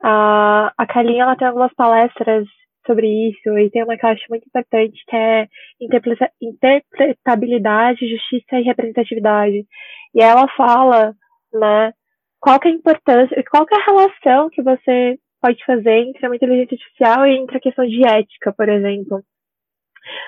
A, 0.03 0.73
a 0.77 0.87
Carlinha, 0.87 1.23
ela 1.23 1.37
tem 1.37 1.47
algumas 1.47 1.73
palestras 1.75 2.49
sobre 2.89 3.07
isso, 3.29 3.59
e 3.59 3.71
tem 3.71 3.85
uma 3.85 3.97
que 3.97 4.05
eu 4.05 4.11
acho 4.11 4.25
muito 4.31 4.47
importante, 4.47 5.05
que 5.07 5.17
é 5.17 5.47
interpretabilidade, 6.41 8.09
justiça 8.09 8.59
e 8.59 8.63
representatividade. 8.63 9.67
E 10.15 10.23
ela 10.23 10.49
fala, 10.57 11.15
né, 11.53 11.93
qual 12.41 12.59
é 12.65 12.69
a 12.69 12.71
importância, 12.71 13.45
qual 13.51 13.67
é 13.71 13.77
a 13.77 13.85
relação 13.85 14.49
que 14.51 14.63
você 14.63 15.19
pode 15.41 15.65
fazer 15.65 16.09
entre 16.09 16.27
uma 16.27 16.37
inteligência 16.37 16.75
artificial 16.75 17.27
e 17.27 17.37
entre 17.37 17.57
a 17.59 17.61
questão 17.61 17.87
de 17.87 18.07
ética, 18.07 18.53
por 18.53 18.69
exemplo. 18.69 19.23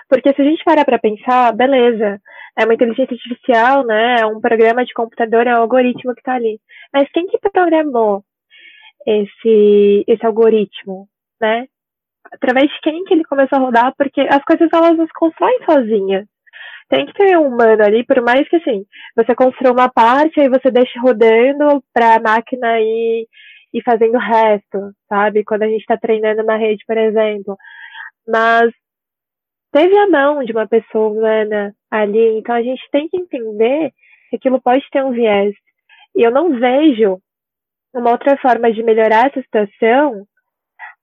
Porque 0.08 0.32
se 0.34 0.42
a 0.42 0.44
gente 0.44 0.62
parar 0.64 0.84
para 0.84 0.99
pensar, 0.99 1.52
beleza, 1.54 2.20
é 2.58 2.64
uma 2.64 2.75
inteligência 2.75 3.14
artificial, 3.14 3.84
né? 3.84 4.20
É 4.20 4.26
um 4.26 4.40
programa 4.40 4.84
de 4.84 4.92
computador, 4.92 5.46
é 5.46 5.54
um 5.54 5.62
algoritmo 5.62 6.14
que 6.14 6.20
está 6.20 6.34
ali. 6.34 6.61
Mas 6.92 7.11
quem 7.12 7.26
que 7.26 7.38
programou 7.38 8.23
esse, 9.06 10.04
esse 10.06 10.26
algoritmo, 10.26 11.08
né? 11.40 11.66
Através 12.32 12.70
de 12.70 12.80
quem 12.80 13.04
que 13.04 13.14
ele 13.14 13.25
começou 13.25 13.58
a 13.58 13.62
rodar? 13.62 13.94
Porque 13.96 14.20
as 14.20 14.42
coisas 14.44 14.68
elas 14.72 14.96
não 14.96 15.06
se 15.06 15.12
constroem 15.12 15.58
sozinhas. 15.64 16.26
Tem 16.88 17.06
que 17.06 17.12
ter 17.14 17.38
um 17.38 17.49
humano 17.49 17.84
ali, 17.84 18.04
por 18.04 18.20
mais 18.20 18.49
que 18.49 18.56
assim, 18.56 18.84
você 19.16 19.34
construa 19.34 19.72
uma 19.72 19.88
parte, 19.88 20.40
aí 20.40 20.49
você 20.49 20.70
deixa 20.70 21.00
rodando 21.00 21.82
para 21.94 22.16
a 22.16 22.20
máquina 22.20 22.80
ir, 22.80 23.26
ir 23.72 23.82
fazendo 23.84 24.16
o 24.16 24.20
resto, 24.20 24.92
sabe? 25.08 25.44
Quando 25.44 25.62
a 25.62 25.68
gente 25.68 25.80
está 25.80 25.96
treinando 25.96 26.42
na 26.42 26.56
rede, 26.56 26.84
por 26.87 26.99
exemplo. 26.99 27.56
Mas 28.26 28.72
teve 29.72 29.96
a 29.99 30.08
mão 30.08 30.42
de 30.44 30.52
uma 30.52 30.66
pessoa 30.66 31.10
humana 31.10 31.72
ali, 31.90 32.38
então 32.38 32.54
a 32.54 32.62
gente 32.62 32.82
tem 32.90 33.08
que 33.08 33.16
entender 33.16 33.92
que 34.28 34.37
aquilo 34.37 34.60
pode 34.60 34.84
ter 34.90 35.04
um 35.04 35.12
viés. 35.12 35.54
E 36.16 36.22
eu 36.22 36.30
não 36.30 36.58
vejo 36.58 37.18
uma 37.94 38.10
outra 38.10 38.37
forma 38.38 38.72
de 38.72 38.82
melhorar 38.82 39.28
essa 39.28 39.40
situação 39.42 40.26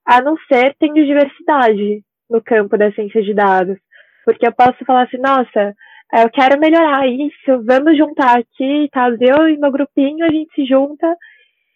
a 0.08 0.22
não 0.22 0.38
ser 0.50 0.74
tendo 0.80 1.04
diversidade 1.04 2.02
no 2.30 2.42
campo 2.42 2.78
da 2.78 2.90
ciência 2.92 3.22
de 3.22 3.34
dados. 3.34 3.76
Porque 4.24 4.46
eu 4.46 4.52
posso 4.52 4.82
falar 4.86 5.02
assim, 5.02 5.18
nossa, 5.18 5.74
eu 6.14 6.30
quero 6.30 6.58
melhorar 6.58 7.06
isso, 7.06 7.62
vamos 7.62 7.94
juntar 7.94 8.38
aqui, 8.38 8.88
tá? 8.90 9.10
Eu 9.20 9.50
e 9.50 9.58
meu 9.58 9.70
grupinho, 9.70 10.24
a 10.24 10.30
gente 10.30 10.50
se 10.54 10.64
junta 10.64 11.14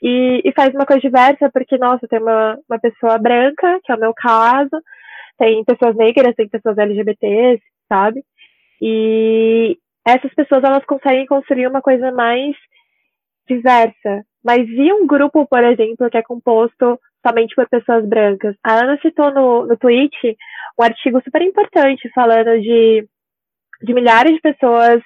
e, 0.03 0.41
e 0.47 0.53
faz 0.53 0.75
uma 0.75 0.87
coisa 0.87 1.03
diversa, 1.03 1.51
porque, 1.53 1.77
nossa, 1.77 2.09
tem 2.09 2.21
uma, 2.21 2.59
uma 2.67 2.81
pessoa 2.81 3.19
branca, 3.19 3.79
que 3.85 3.93
é 3.93 3.95
o 3.95 4.01
meu 4.01 4.15
caso, 4.15 4.83
tem 5.37 5.63
pessoas 5.65 5.95
negras, 5.95 6.35
tem 6.35 6.49
pessoas 6.49 6.79
LGBTs, 6.79 7.63
sabe? 7.87 8.25
E 8.81 9.77
essas 10.07 10.33
pessoas 10.33 10.65
elas 10.65 10.85
conseguem 10.87 11.27
construir 11.27 11.67
uma 11.67 11.83
coisa 11.83 12.11
mais 12.11 12.57
diversa. 13.47 14.25
Mas 14.43 14.67
e 14.71 14.91
um 14.91 15.07
grupo, 15.07 15.47
por 15.47 15.63
exemplo, 15.63 16.09
que 16.11 16.17
é 16.17 16.23
composto 16.23 16.99
somente 17.27 17.55
por 17.55 17.69
pessoas 17.69 18.07
brancas? 18.07 18.57
A 18.63 18.81
Ana 18.81 18.99
citou 19.01 19.33
no, 19.33 19.67
no 19.67 19.77
tweet 19.77 20.37
um 20.79 20.83
artigo 20.83 21.21
super 21.23 21.43
importante 21.43 22.11
falando 22.15 22.61
de 22.61 23.07
de 23.83 23.93
milhares 23.93 24.35
de 24.35 24.41
pessoas 24.41 25.03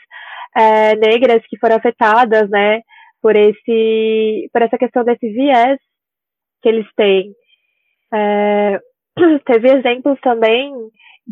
é, 0.54 0.94
negras 0.96 1.42
que 1.48 1.58
foram 1.58 1.76
afetadas, 1.76 2.48
né, 2.50 2.82
por 3.20 3.34
esse, 3.36 4.48
por 4.52 4.62
essa 4.62 4.78
questão 4.78 5.04
desse 5.04 5.28
viés 5.28 5.78
que 6.62 6.68
eles 6.68 6.86
têm. 6.94 7.32
É, 8.12 8.80
teve 9.46 9.68
exemplos 9.70 10.18
também 10.20 10.72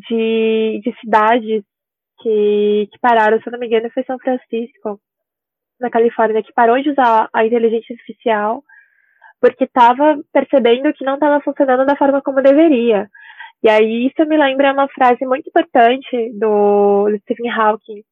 de, 0.08 0.80
de 0.82 0.94
cidades 1.00 1.62
que, 2.20 2.88
que 2.90 2.98
pararam, 3.00 3.38
se 3.40 3.48
eu 3.48 3.52
não 3.52 3.58
me 3.58 3.66
engano, 3.66 3.90
foi 3.92 4.02
São 4.04 4.18
Francisco, 4.18 5.00
na 5.80 5.90
Califórnia, 5.90 6.42
que 6.42 6.52
parou 6.52 6.80
de 6.80 6.90
usar 6.90 7.28
a 7.32 7.44
inteligência 7.44 7.94
artificial 7.94 8.62
porque 9.40 9.64
estava 9.64 10.18
percebendo 10.32 10.92
que 10.92 11.04
não 11.04 11.14
estava 11.14 11.40
funcionando 11.42 11.84
da 11.84 11.96
forma 11.96 12.22
como 12.22 12.42
deveria. 12.42 13.08
E 13.62 13.68
aí 13.68 14.06
isso 14.06 14.28
me 14.28 14.36
lembra 14.36 14.72
uma 14.72 14.88
frase 14.88 15.24
muito 15.24 15.48
importante 15.48 16.32
do, 16.38 17.08
Stephen 17.22 17.50
Hawking, 17.50 18.02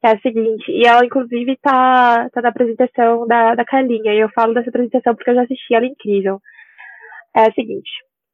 que 0.00 0.06
é 0.06 0.12
a 0.12 0.20
seguinte, 0.20 0.70
e 0.70 0.86
ela 0.86 1.04
inclusive 1.04 1.52
está 1.52 2.28
tá 2.30 2.42
na 2.42 2.48
apresentação 2.48 3.26
da, 3.26 3.54
da 3.54 3.64
Carlinha, 3.64 4.12
e 4.12 4.18
eu 4.18 4.28
falo 4.30 4.54
dessa 4.54 4.70
apresentação 4.70 5.14
porque 5.14 5.30
eu 5.30 5.34
já 5.36 5.42
assisti, 5.42 5.74
ela 5.74 5.84
é 5.84 5.88
incrível. 5.88 6.40
É 7.36 7.42
a 7.42 7.52
seguinte, 7.52 7.90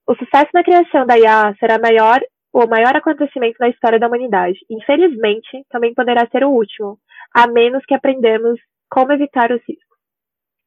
o 0.06 0.14
sucesso 0.14 0.50
na 0.52 0.62
criação 0.62 1.06
da 1.06 1.18
IA 1.18 1.54
será 1.58 1.78
maior, 1.78 2.20
o 2.52 2.66
maior 2.66 2.94
acontecimento 2.96 3.58
da 3.58 3.68
história 3.68 3.98
da 3.98 4.06
humanidade. 4.06 4.58
Infelizmente, 4.70 5.64
também 5.70 5.94
poderá 5.94 6.26
ser 6.30 6.44
o 6.44 6.50
último, 6.50 6.98
a 7.34 7.46
menos 7.46 7.84
que 7.86 7.94
aprendamos 7.94 8.60
como 8.90 9.12
evitar 9.12 9.50
os 9.50 9.60
riscos. 9.68 9.98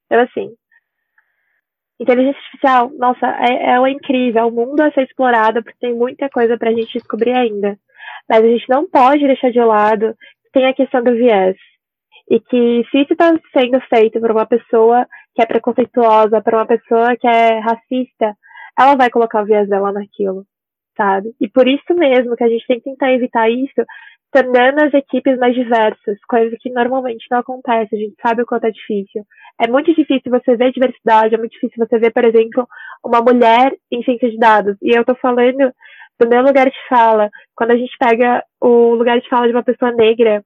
Então, 0.06 0.22
assim, 0.22 0.50
inteligência 2.00 2.40
artificial, 2.40 2.92
nossa, 2.98 3.28
é, 3.28 3.72
é 3.72 3.90
incrível, 3.90 4.42
é 4.42 4.46
um 4.46 4.52
mundo 4.52 4.80
a 4.82 4.92
ser 4.92 5.04
explorado, 5.04 5.64
porque 5.64 5.78
tem 5.80 5.96
muita 5.96 6.30
coisa 6.30 6.58
para 6.58 6.70
a 6.70 6.74
gente 6.74 6.94
descobrir 6.94 7.34
ainda. 7.34 7.78
Mas 8.30 8.44
a 8.44 8.48
gente 8.48 8.70
não 8.70 8.90
pode 8.90 9.26
deixar 9.26 9.52
de 9.52 9.60
lado 9.60 10.14
que 10.44 10.52
tem 10.52 10.66
a 10.66 10.74
questão 10.74 11.04
do 11.04 11.14
viés. 11.14 11.56
E 12.30 12.40
que 12.40 12.86
se 12.92 13.02
isso 13.02 13.14
está 13.14 13.34
sendo 13.54 13.80
feito 13.90 14.20
por 14.20 14.32
uma 14.32 14.46
pessoa 14.46 15.08
que 15.34 15.42
é 15.42 15.46
preconceituosa, 15.46 16.42
por 16.42 16.56
uma 16.56 16.66
pessoa 16.66 17.16
que 17.16 17.28
é 17.28 17.60
racista, 17.60 18.36
ela 18.78 18.96
vai 18.96 19.10
colocar 19.10 19.42
o 19.42 19.46
viés 19.46 19.68
dela 19.70 19.92
naquilo, 19.92 20.46
sabe? 20.96 21.34
E 21.40 21.48
por 21.48 21.68
isso 21.68 21.94
mesmo 21.96 22.36
que 22.36 22.44
a 22.44 22.50
gente 22.50 22.68
tem 22.68 22.80
que 22.80 22.90
tentar 22.90 23.14
evitar 23.14 23.50
isso, 23.50 23.86
tornando 24.38 24.84
as 24.84 24.94
equipes 24.94 25.38
mais 25.40 25.56
diversas, 25.56 26.20
coisa 26.28 26.56
que 26.60 26.70
normalmente 26.70 27.26
não 27.32 27.40
acontece, 27.40 27.96
a 27.96 27.98
gente 27.98 28.16
sabe 28.22 28.44
o 28.44 28.46
quanto 28.46 28.66
é 28.66 28.72
difícil. 28.72 29.26
É 29.60 29.68
muito 29.68 29.94
difícil 29.96 30.30
você 30.30 30.56
ver 30.56 30.72
diversidade, 30.72 31.34
é 31.34 31.38
muito 31.38 31.54
difícil 31.54 31.84
você 31.84 31.98
ver, 31.98 32.12
por 32.12 32.24
exemplo, 32.24 32.68
uma 33.04 33.20
mulher 33.20 33.76
em 33.92 34.04
ciência 34.04 34.30
de 34.30 34.38
dados. 34.38 34.78
E 34.80 34.96
eu 34.96 35.04
tô 35.04 35.16
falando 35.16 35.74
do 36.20 36.30
meu 36.30 36.44
lugar 36.44 36.70
de 36.70 36.78
fala. 36.88 37.32
Quando 37.56 37.72
a 37.72 37.78
gente 37.78 37.92
pega 37.98 38.44
o 38.62 38.94
lugar 38.94 39.20
de 39.20 39.28
fala 39.28 39.48
de 39.48 39.54
uma 39.54 39.64
pessoa 39.64 39.92
negra, 39.92 40.44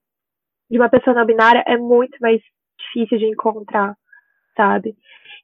de 0.69 0.77
uma 0.77 0.89
pessoa 0.89 1.13
não 1.13 1.25
binária, 1.25 1.61
é 1.67 1.75
muito 1.75 2.17
mais 2.21 2.39
difícil 2.79 3.17
de 3.17 3.25
encontrar, 3.25 3.93
sabe? 4.55 4.95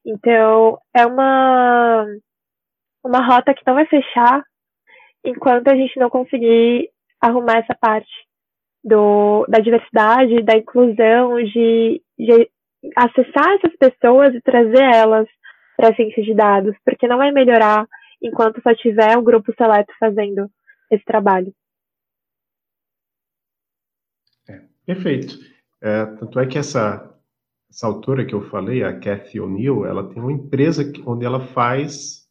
Então, 0.06 0.80
é 0.96 1.06
uma, 1.06 2.06
uma 3.04 3.26
rota 3.28 3.54
que 3.54 3.64
não 3.68 3.74
vai 3.74 3.86
fechar 3.88 4.42
enquanto 5.26 5.68
a 5.68 5.76
gente 5.76 6.00
não 6.00 6.10
conseguir 6.10 6.90
arrumar 7.20 7.58
essa 7.58 7.76
parte 7.76 8.27
do, 8.88 9.46
da 9.48 9.60
diversidade, 9.60 10.42
da 10.44 10.58
inclusão, 10.58 11.44
de, 11.44 12.02
de 12.18 12.50
acessar 12.96 13.56
essas 13.56 13.76
pessoas 13.78 14.34
e 14.34 14.42
trazer 14.42 14.84
elas 14.84 15.28
para 15.76 15.90
a 15.90 15.96
ciência 15.96 16.24
de 16.24 16.34
dados, 16.34 16.76
porque 16.86 17.08
não 17.08 17.18
vai 17.18 17.32
melhorar 17.32 17.86
enquanto 18.22 18.62
só 18.62 18.74
tiver 18.74 19.18
um 19.18 19.24
grupo 19.24 19.54
seleto 19.56 19.94
fazendo 20.00 20.50
esse 20.90 21.04
trabalho. 21.04 21.54
É, 24.50 24.62
perfeito. 24.86 25.38
É, 25.82 26.06
tanto 26.06 26.40
é 26.40 26.48
que 26.48 26.58
essa, 26.58 27.14
essa 27.70 27.88
autora 27.88 28.26
que 28.26 28.34
eu 28.34 28.50
falei, 28.50 28.84
a 28.84 28.98
Cathy 28.98 29.40
O'Neill, 29.40 29.86
ela 29.86 30.10
tem 30.10 30.22
uma 30.22 30.32
empresa 30.32 30.92
que, 30.92 31.04
onde 31.06 31.26
ela 31.26 31.42
faz 31.48 32.26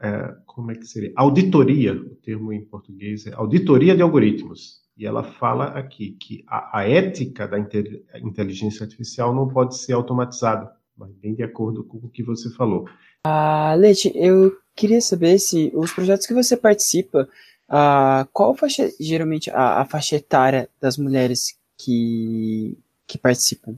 é, 0.00 0.34
como 0.46 0.70
é 0.70 0.74
que 0.74 0.84
seria? 0.84 1.12
Auditoria, 1.16 1.94
o 1.94 2.16
termo 2.16 2.52
em 2.52 2.64
português 2.64 3.26
é 3.26 3.34
auditoria 3.34 3.94
de 3.94 4.02
algoritmos. 4.02 4.81
E 4.96 5.06
ela 5.06 5.22
fala 5.22 5.66
aqui 5.66 6.16
que 6.20 6.44
a, 6.46 6.80
a 6.80 6.88
ética 6.88 7.48
da 7.48 7.58
inteligência 7.58 8.84
artificial 8.84 9.34
não 9.34 9.48
pode 9.48 9.76
ser 9.78 9.94
automatizada, 9.94 10.70
mas 10.96 11.10
bem 11.14 11.34
de 11.34 11.42
acordo 11.42 11.82
com 11.84 11.98
o 11.98 12.08
que 12.08 12.22
você 12.22 12.50
falou. 12.54 12.86
Ah, 13.24 13.74
Leite, 13.74 14.12
eu 14.14 14.56
queria 14.76 15.00
saber 15.00 15.38
se 15.38 15.72
os 15.74 15.92
projetos 15.92 16.26
que 16.26 16.34
você 16.34 16.56
participa, 16.56 17.28
ah, 17.68 18.26
qual 18.32 18.54
faixa, 18.54 18.90
geralmente 19.00 19.50
a, 19.50 19.80
a 19.80 19.84
faixa 19.84 20.16
etária 20.16 20.68
das 20.80 20.98
mulheres 20.98 21.56
que, 21.78 22.76
que 23.06 23.16
participam? 23.16 23.76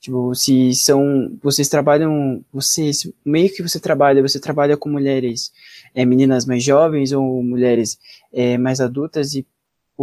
Tipo, 0.00 0.34
se 0.34 0.74
são. 0.74 1.36
Vocês 1.42 1.68
trabalham. 1.68 2.42
Vocês. 2.50 3.06
Meio 3.22 3.52
que 3.54 3.62
você 3.62 3.78
trabalha, 3.78 4.22
você 4.22 4.40
trabalha 4.40 4.74
com 4.76 4.88
mulheres, 4.88 5.52
é, 5.94 6.06
meninas 6.06 6.46
mais 6.46 6.64
jovens 6.64 7.12
ou 7.12 7.42
mulheres 7.42 7.98
é, 8.32 8.56
mais 8.56 8.80
adultas 8.80 9.34
e 9.34 9.40
o, 9.40 9.44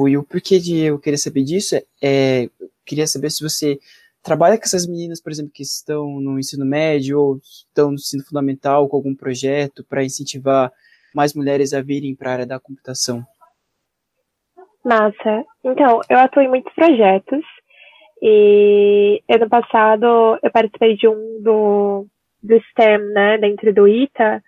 e 0.06 0.18
o 0.18 0.24
porquê 0.24 0.60
de 0.60 0.78
eu 0.80 1.00
querer 1.00 1.18
saber 1.18 1.44
disso 1.44 1.76
é, 1.76 1.84
é 2.02 2.50
queria 2.86 3.08
saber 3.08 3.30
se 3.30 3.42
você 3.42 3.80
trabalha 4.22 4.58
com 4.58 4.64
essas 4.64 4.86
meninas, 4.86 5.22
por 5.22 5.32
exemplo, 5.32 5.52
que 5.54 5.64
estão 5.64 6.20
no 6.20 6.38
ensino 6.38 6.66
médio 6.66 7.20
ou 7.20 7.38
estão 7.38 7.88
no 7.88 7.96
ensino 7.96 8.24
fundamental 8.26 8.90
com 8.90 8.98
algum 8.98 9.16
projeto 9.16 9.86
para 9.86 10.04
incentivar 10.04 10.72
mais 11.16 11.34
mulheres 11.34 11.74
a 11.74 11.82
virem 11.82 12.14
para 12.14 12.30
a 12.30 12.34
área 12.34 12.46
da 12.46 12.60
computação. 12.60 13.26
Massa. 14.84 15.46
Então, 15.64 16.02
eu 16.10 16.18
atuo 16.18 16.42
em 16.42 16.50
muitos 16.50 16.74
projetos 16.74 17.44
e 18.22 19.22
ano 19.30 19.50
passado 19.50 20.38
eu 20.42 20.52
participei 20.52 20.96
de 20.96 21.08
um 21.08 21.42
do, 21.42 22.06
do 22.42 22.60
STEM, 22.72 23.00
né, 23.14 23.38
dentro 23.38 23.74
do 23.74 23.88
ITA, 23.88 24.44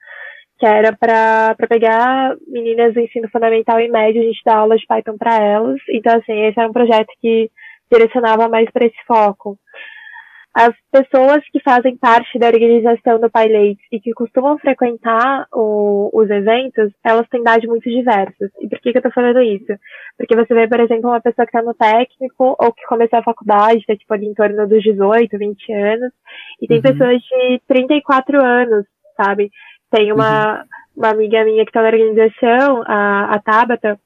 que 0.59 0.65
era 0.65 0.95
para 0.95 1.55
pegar 1.69 2.35
meninas 2.47 2.93
do 2.93 2.99
ensino 2.99 3.29
fundamental 3.29 3.79
e 3.79 3.87
médio, 3.87 4.21
a 4.21 4.25
gente 4.25 4.41
dar 4.45 4.57
aula 4.57 4.77
de 4.77 4.85
Python 4.85 5.17
para 5.17 5.41
elas. 5.41 5.79
Então, 5.89 6.17
assim, 6.17 6.33
esse 6.45 6.59
era 6.59 6.69
um 6.69 6.73
projeto 6.73 7.07
que 7.21 7.49
direcionava 7.89 8.49
mais 8.49 8.69
para 8.69 8.85
esse 8.85 8.97
foco. 9.07 9.57
As 10.53 10.73
pessoas 10.91 11.41
que 11.51 11.61
fazem 11.61 11.95
parte 11.95 12.37
da 12.37 12.47
organização 12.47 13.19
do 13.19 13.29
PyLates 13.29 13.85
e 13.91 13.99
que 13.99 14.11
costumam 14.11 14.57
frequentar 14.57 15.47
o, 15.53 16.09
os 16.11 16.29
eventos, 16.29 16.91
elas 17.05 17.27
têm 17.29 17.39
idade 17.39 17.67
muito 17.67 17.89
diversas. 17.89 18.51
E 18.59 18.67
por 18.67 18.79
que, 18.79 18.91
que 18.91 18.97
eu 18.97 19.01
tô 19.01 19.11
falando 19.11 19.41
isso? 19.41 19.71
Porque 20.17 20.35
você 20.35 20.53
vê, 20.53 20.67
por 20.67 20.79
exemplo, 20.81 21.09
uma 21.09 21.21
pessoa 21.21 21.45
que 21.45 21.55
está 21.55 21.61
no 21.61 21.73
técnico 21.73 22.57
ou 22.59 22.73
que 22.73 22.85
começou 22.87 23.19
a 23.19 23.23
faculdade, 23.23 23.85
tá 23.85 23.95
tipo 23.95 24.13
ali 24.13 24.25
em 24.25 24.33
torno 24.33 24.67
dos 24.67 24.83
18, 24.83 25.37
20 25.37 25.71
anos, 25.71 26.11
e 26.61 26.67
tem 26.67 26.77
uhum. 26.77 26.83
pessoas 26.83 27.21
de 27.21 27.61
34 27.67 28.43
anos, 28.43 28.85
sabe? 29.15 29.51
Tem 29.91 30.11
uma, 30.11 30.59
uhum. 30.59 30.63
uma 30.97 31.09
amiga 31.09 31.43
minha 31.43 31.63
que 31.63 31.69
está 31.69 31.81
na 31.81 31.89
organização, 31.89 32.83
a, 32.85 33.35
a 33.35 33.39
Tabata, 33.39 33.99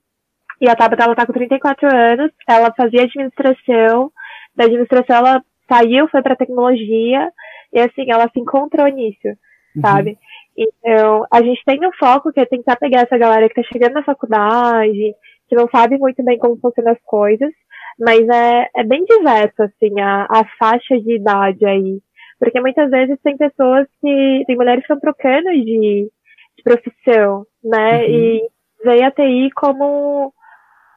e 0.62 0.70
a 0.70 0.76
Tabata 0.76 1.04
ela 1.04 1.16
tá 1.16 1.26
com 1.26 1.34
34 1.34 1.88
anos, 1.94 2.32
ela 2.48 2.74
fazia 2.76 3.04
administração, 3.04 4.12
da 4.56 4.66
administração 4.66 5.16
ela 5.16 5.44
saiu, 5.70 6.08
foi 6.08 6.22
para 6.22 6.36
tecnologia, 6.36 7.30
e 7.72 7.80
assim, 7.80 8.10
ela 8.10 8.30
se 8.32 8.40
encontrou 8.40 8.88
nisso, 8.88 9.28
uhum. 9.76 9.82
sabe? 9.82 10.18
Então, 10.56 11.26
a 11.32 11.42
gente 11.42 11.62
tem 11.66 11.80
um 11.86 11.92
foco 12.00 12.32
que 12.32 12.40
é 12.40 12.46
tentar 12.46 12.76
pegar 12.76 13.02
essa 13.02 13.18
galera 13.18 13.50
que 13.50 13.56
tá 13.56 13.64
chegando 13.72 13.94
na 13.94 14.04
faculdade, 14.04 15.16
que 15.50 15.56
não 15.56 15.68
sabe 15.70 15.98
muito 15.98 16.24
bem 16.24 16.38
como 16.38 16.58
funcionam 16.58 16.94
as 16.94 17.02
coisas, 17.04 17.52
mas 18.00 18.28
é, 18.28 18.70
é 18.76 18.84
bem 18.84 19.04
diverso, 19.04 19.64
assim, 19.64 20.00
a, 20.00 20.28
a 20.30 20.46
faixa 20.60 21.00
de 21.00 21.16
idade 21.16 21.66
aí. 21.66 22.00
Porque 22.44 22.60
muitas 22.60 22.92
vezes 22.92 23.18
tem 23.24 23.38
pessoas 23.38 23.88
que. 24.02 24.44
tem 24.46 24.58
mulheres 24.58 24.86
que 24.86 24.94
estão 24.94 25.00
trocando 25.00 25.50
de, 25.50 26.12
de 26.58 26.64
profissão, 26.64 27.46
né? 27.64 28.00
Uhum. 28.00 28.10
E 28.10 28.50
veio 28.84 29.06
a 29.06 29.12
TI 29.12 29.50
como 29.56 30.34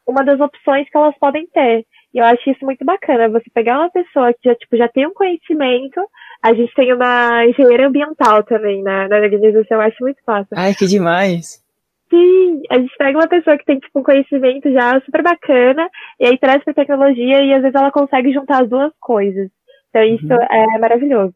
uma 0.05 0.25
das 0.25 0.41
opções 0.41 0.91
que 0.91 0.97
elas 0.97 1.17
podem 1.21 1.47
ter. 1.47 1.87
E 2.13 2.19
eu 2.19 2.25
acho 2.25 2.51
isso 2.51 2.65
muito 2.65 2.85
bacana, 2.85 3.29
você 3.29 3.45
pegar 3.55 3.79
uma 3.79 3.91
pessoa 3.91 4.33
que 4.33 4.49
já, 4.49 4.55
tipo, 4.57 4.77
já 4.77 4.89
tem 4.89 5.07
um 5.07 5.15
conhecimento, 5.15 6.01
a 6.43 6.53
gente 6.53 6.75
tem 6.75 6.93
uma 6.93 7.45
engenheira 7.47 7.87
ambiental 7.87 8.43
também 8.43 8.83
na, 8.83 9.07
na 9.07 9.17
organização, 9.17 9.77
eu 9.77 9.81
acho 9.83 9.97
muito 10.01 10.19
fácil. 10.25 10.49
Ai, 10.57 10.75
que 10.75 10.87
demais! 10.87 11.63
Sim, 12.09 12.63
a 12.71 12.79
gente 12.79 12.97
pega 12.97 13.19
uma 13.19 13.29
pessoa 13.29 13.59
que 13.59 13.65
tem 13.65 13.79
tipo, 13.79 14.01
um 14.01 14.03
conhecimento 14.03 14.73
já 14.73 15.01
super 15.03 15.23
bacana, 15.23 15.89
e 16.19 16.27
aí 16.27 16.39
traz 16.39 16.65
para 16.65 16.75
tecnologia, 16.75 17.43
e 17.43 17.53
às 17.53 17.63
vezes 17.63 17.75
ela 17.75 17.93
consegue 17.93 18.33
juntar 18.33 18.63
as 18.63 18.69
duas 18.69 18.93
coisas. 18.99 19.51
Então 19.97 20.05
isso 20.05 20.27
uhum. 20.27 20.43
é 20.51 20.79
maravilhoso. 20.79 21.35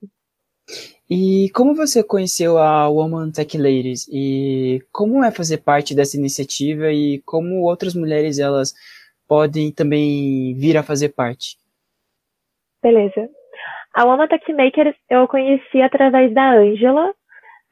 E 1.09 1.49
como 1.55 1.75
você 1.75 2.05
conheceu 2.05 2.59
a 2.59 2.89
Woman 2.89 3.31
Tech 3.33 3.57
Ladies? 3.57 4.07
E 4.13 4.81
como 4.93 5.25
é 5.25 5.31
fazer 5.31 5.59
parte 5.59 5.95
dessa 5.95 6.17
iniciativa 6.17 6.93
e 6.93 7.21
como 7.25 7.63
outras 7.63 7.95
mulheres 7.95 8.39
elas 8.39 8.75
podem 9.27 9.73
também 9.73 10.55
vir 10.55 10.77
a 10.77 10.83
fazer 10.83 11.09
parte? 11.09 11.57
Beleza. 12.83 13.29
A 13.95 14.05
Woman 14.05 14.29
Tech 14.29 14.53
Makers 14.53 14.95
eu 15.09 15.27
conheci 15.27 15.81
através 15.81 16.33
da 16.35 16.53
Ângela. 16.53 17.15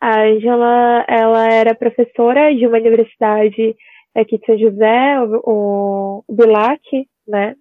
A 0.00 0.22
Ângela, 0.22 1.04
ela 1.06 1.52
era 1.52 1.74
professora 1.74 2.54
de 2.54 2.66
uma 2.66 2.78
universidade 2.78 3.76
aqui 4.14 4.38
de 4.38 4.46
São 4.46 4.58
José, 4.58 5.20
o, 5.44 6.24
o 6.26 6.34
Bilac, 6.34 6.80
né? 7.26 7.54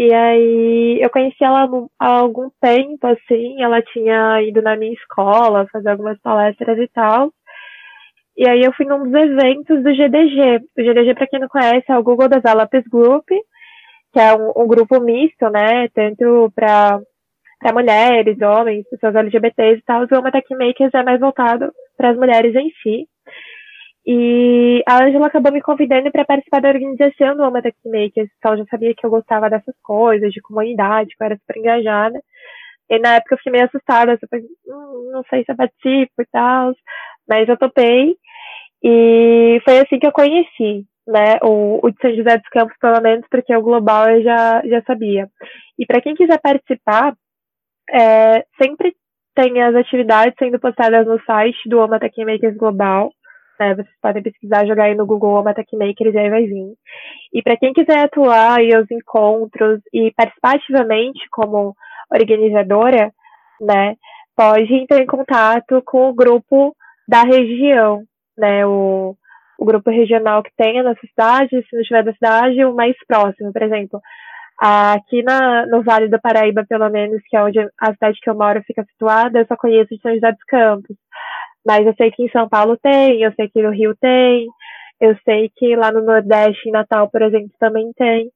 E 0.00 0.14
aí 0.14 1.00
eu 1.02 1.10
conheci 1.10 1.42
ela 1.42 1.68
há 1.98 2.06
algum 2.06 2.48
tempo, 2.60 3.04
assim, 3.04 3.60
ela 3.60 3.82
tinha 3.82 4.40
ido 4.42 4.62
na 4.62 4.76
minha 4.76 4.92
escola 4.92 5.66
fazer 5.72 5.88
algumas 5.88 6.16
palestras 6.20 6.78
e 6.78 6.86
tal. 6.86 7.32
E 8.36 8.48
aí 8.48 8.62
eu 8.62 8.72
fui 8.74 8.86
num 8.86 9.02
dos 9.02 9.12
eventos 9.12 9.82
do 9.82 9.92
GDG. 9.92 10.64
O 10.78 10.82
GDG, 10.84 11.14
para 11.14 11.26
quem 11.26 11.40
não 11.40 11.48
conhece, 11.48 11.90
é 11.90 11.98
o 11.98 12.02
Google 12.04 12.28
Developers 12.28 12.84
Group, 12.86 13.26
que 14.12 14.20
é 14.20 14.32
um, 14.36 14.52
um 14.62 14.68
grupo 14.68 15.00
misto, 15.00 15.50
né? 15.50 15.88
Tanto 15.88 16.52
para 16.54 17.02
mulheres, 17.74 18.40
homens, 18.40 18.88
pessoas 18.88 19.16
LGBTs 19.16 19.80
e 19.80 19.82
tal. 19.82 20.04
O 20.04 20.14
Woman 20.14 20.30
Tech 20.30 20.46
Makers 20.54 20.94
é 20.94 21.02
mais 21.02 21.18
voltado 21.18 21.72
para 21.96 22.10
as 22.10 22.16
mulheres 22.16 22.54
em 22.54 22.70
si. 22.84 23.08
E 24.10 24.82
a 24.86 25.04
Angela 25.04 25.26
acabou 25.26 25.52
me 25.52 25.60
convidando 25.60 26.10
para 26.10 26.24
participar 26.24 26.62
da 26.62 26.70
organização 26.70 27.36
do 27.36 27.42
Woman 27.42 27.60
Tech 27.60 27.76
Makers, 27.84 28.30
então 28.38 28.52
ela 28.52 28.56
já 28.56 28.64
sabia 28.70 28.94
que 28.94 29.04
eu 29.04 29.10
gostava 29.10 29.50
dessas 29.50 29.74
coisas, 29.82 30.32
de 30.32 30.40
comunidade, 30.40 31.14
que 31.14 31.22
eu 31.22 31.26
era 31.26 31.36
super 31.36 31.58
engajada. 31.58 32.18
E 32.88 32.98
na 32.98 33.16
época 33.16 33.34
eu 33.34 33.36
fiquei 33.36 33.52
meio 33.52 33.66
assustada, 33.66 34.18
falei, 34.30 34.46
hum, 34.66 35.10
não 35.12 35.22
sei 35.28 35.44
se 35.44 35.52
eu 35.52 35.56
participo 35.56 36.22
e 36.22 36.26
tal, 36.32 36.72
mas 37.28 37.46
eu 37.50 37.58
topei. 37.58 38.16
E 38.82 39.60
foi 39.62 39.78
assim 39.80 39.98
que 39.98 40.06
eu 40.06 40.12
conheci, 40.12 40.86
né, 41.06 41.38
o, 41.42 41.78
o 41.82 41.90
de 41.90 42.00
São 42.00 42.14
José 42.16 42.38
dos 42.38 42.48
Campos, 42.48 42.78
pelo 42.80 43.02
menos, 43.02 43.26
porque 43.30 43.54
o 43.54 43.60
global 43.60 44.08
eu 44.08 44.22
já, 44.22 44.62
já 44.64 44.82
sabia. 44.86 45.28
E 45.78 45.84
para 45.84 46.00
quem 46.00 46.14
quiser 46.14 46.40
participar, 46.40 47.14
é, 47.90 48.42
sempre 48.56 48.96
tem 49.34 49.60
as 49.62 49.74
atividades 49.74 50.34
sendo 50.38 50.58
postadas 50.58 51.06
no 51.06 51.22
site 51.24 51.68
do 51.68 51.78
Oma 51.78 52.00
Tech 52.00 52.24
Makers 52.24 52.56
Global. 52.56 53.12
Né, 53.58 53.74
vocês 53.74 53.88
podem 54.00 54.22
pesquisar, 54.22 54.66
jogar 54.66 54.84
aí 54.84 54.94
no 54.94 55.04
Google 55.04 55.42
Tech 55.52 55.76
Makers 55.76 56.14
e 56.14 56.18
aí 56.18 56.30
vai 56.30 56.44
vir. 56.44 56.74
E 57.32 57.42
para 57.42 57.56
quem 57.56 57.72
quiser 57.72 58.04
atuar 58.04 58.62
e 58.62 58.76
os 58.76 58.88
encontros 58.90 59.80
e 59.92 60.12
participar 60.16 60.54
ativamente 60.54 61.18
como 61.30 61.74
organizadora, 62.10 63.12
né, 63.60 63.96
pode 64.36 64.72
entrar 64.72 65.00
em 65.00 65.06
contato 65.06 65.82
com 65.84 66.08
o 66.08 66.14
grupo 66.14 66.72
da 67.08 67.22
região, 67.22 68.02
né, 68.36 68.64
o, 68.64 69.16
o 69.58 69.64
grupo 69.64 69.90
regional 69.90 70.42
que 70.42 70.52
tenha 70.56 70.82
na 70.84 70.94
cidade, 70.94 71.50
se 71.50 71.76
não 71.76 71.82
tiver 71.82 72.04
da 72.04 72.12
cidade, 72.12 72.64
o 72.64 72.74
mais 72.74 72.94
próximo, 73.08 73.52
por 73.52 73.62
exemplo. 73.62 74.00
Aqui 74.60 75.22
na, 75.22 75.66
no 75.66 75.82
Vale 75.82 76.08
do 76.08 76.20
Paraíba, 76.20 76.64
pelo 76.68 76.88
menos, 76.90 77.20
que 77.28 77.36
é 77.36 77.42
onde 77.42 77.58
a 77.58 77.92
cidade 77.92 78.18
que 78.20 78.28
eu 78.28 78.34
moro 78.34 78.62
fica 78.66 78.84
situada, 78.84 79.40
eu 79.40 79.46
só 79.46 79.56
conheço 79.56 79.94
de 79.94 80.00
São 80.00 80.12
José 80.12 80.30
dos 80.32 80.44
Campos. 80.44 80.96
Mas 81.68 81.86
eu 81.86 81.94
sei 81.98 82.10
que 82.10 82.24
em 82.24 82.30
São 82.30 82.48
Paulo 82.48 82.78
tem, 82.78 83.20
eu 83.20 83.30
sei 83.34 83.46
que 83.46 83.60
no 83.60 83.70
Rio 83.70 83.94
tem, 84.00 84.48
eu 84.98 85.14
sei 85.22 85.52
que 85.54 85.76
lá 85.76 85.92
no 85.92 86.02
Nordeste, 86.02 86.66
em 86.66 86.72
Natal, 86.72 87.10
por 87.10 87.20
exemplo, 87.20 87.50
também 87.60 87.92
tem. 87.92 88.30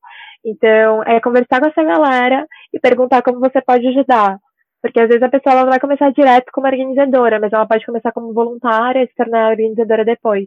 Então, 0.44 1.02
é 1.04 1.18
conversar 1.18 1.58
com 1.58 1.66
essa 1.66 1.82
galera 1.82 2.46
e 2.74 2.78
perguntar 2.78 3.22
como 3.22 3.40
você 3.40 3.62
pode 3.62 3.88
ajudar. 3.88 4.36
Porque 4.82 5.00
às 5.00 5.08
vezes 5.08 5.22
a 5.22 5.30
pessoa 5.30 5.62
não 5.62 5.70
vai 5.70 5.80
começar 5.80 6.12
direto 6.12 6.50
como 6.52 6.66
organizadora, 6.66 7.40
mas 7.40 7.50
ela 7.54 7.66
pode 7.66 7.86
começar 7.86 8.12
como 8.12 8.34
voluntária 8.34 9.02
e 9.02 9.06
se 9.06 9.14
tornar 9.14 9.48
organizadora 9.48 10.04
depois, 10.04 10.46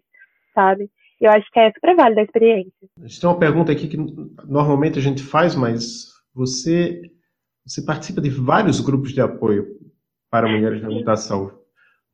sabe? 0.53 0.87
Eu 1.19 1.31
acho 1.31 1.49
que 1.51 1.59
é 1.59 1.71
super 1.71 1.95
válida 1.95 2.21
a 2.21 2.23
experiência. 2.23 2.71
A 3.01 3.07
gente 3.07 3.19
tem 3.19 3.27
uma 3.27 3.39
pergunta 3.39 3.71
aqui 3.71 3.87
que 3.87 3.97
normalmente 4.47 4.99
a 4.99 5.01
gente 5.01 5.23
faz, 5.23 5.55
mas 5.55 6.11
você, 6.35 7.01
você 7.65 7.83
participa 7.83 8.21
de 8.21 8.29
vários 8.29 8.79
grupos 8.79 9.11
de 9.11 9.21
apoio 9.21 9.65
para 10.29 10.47
mulheres 10.47 10.83
na 10.83 10.89
computação. 10.89 11.64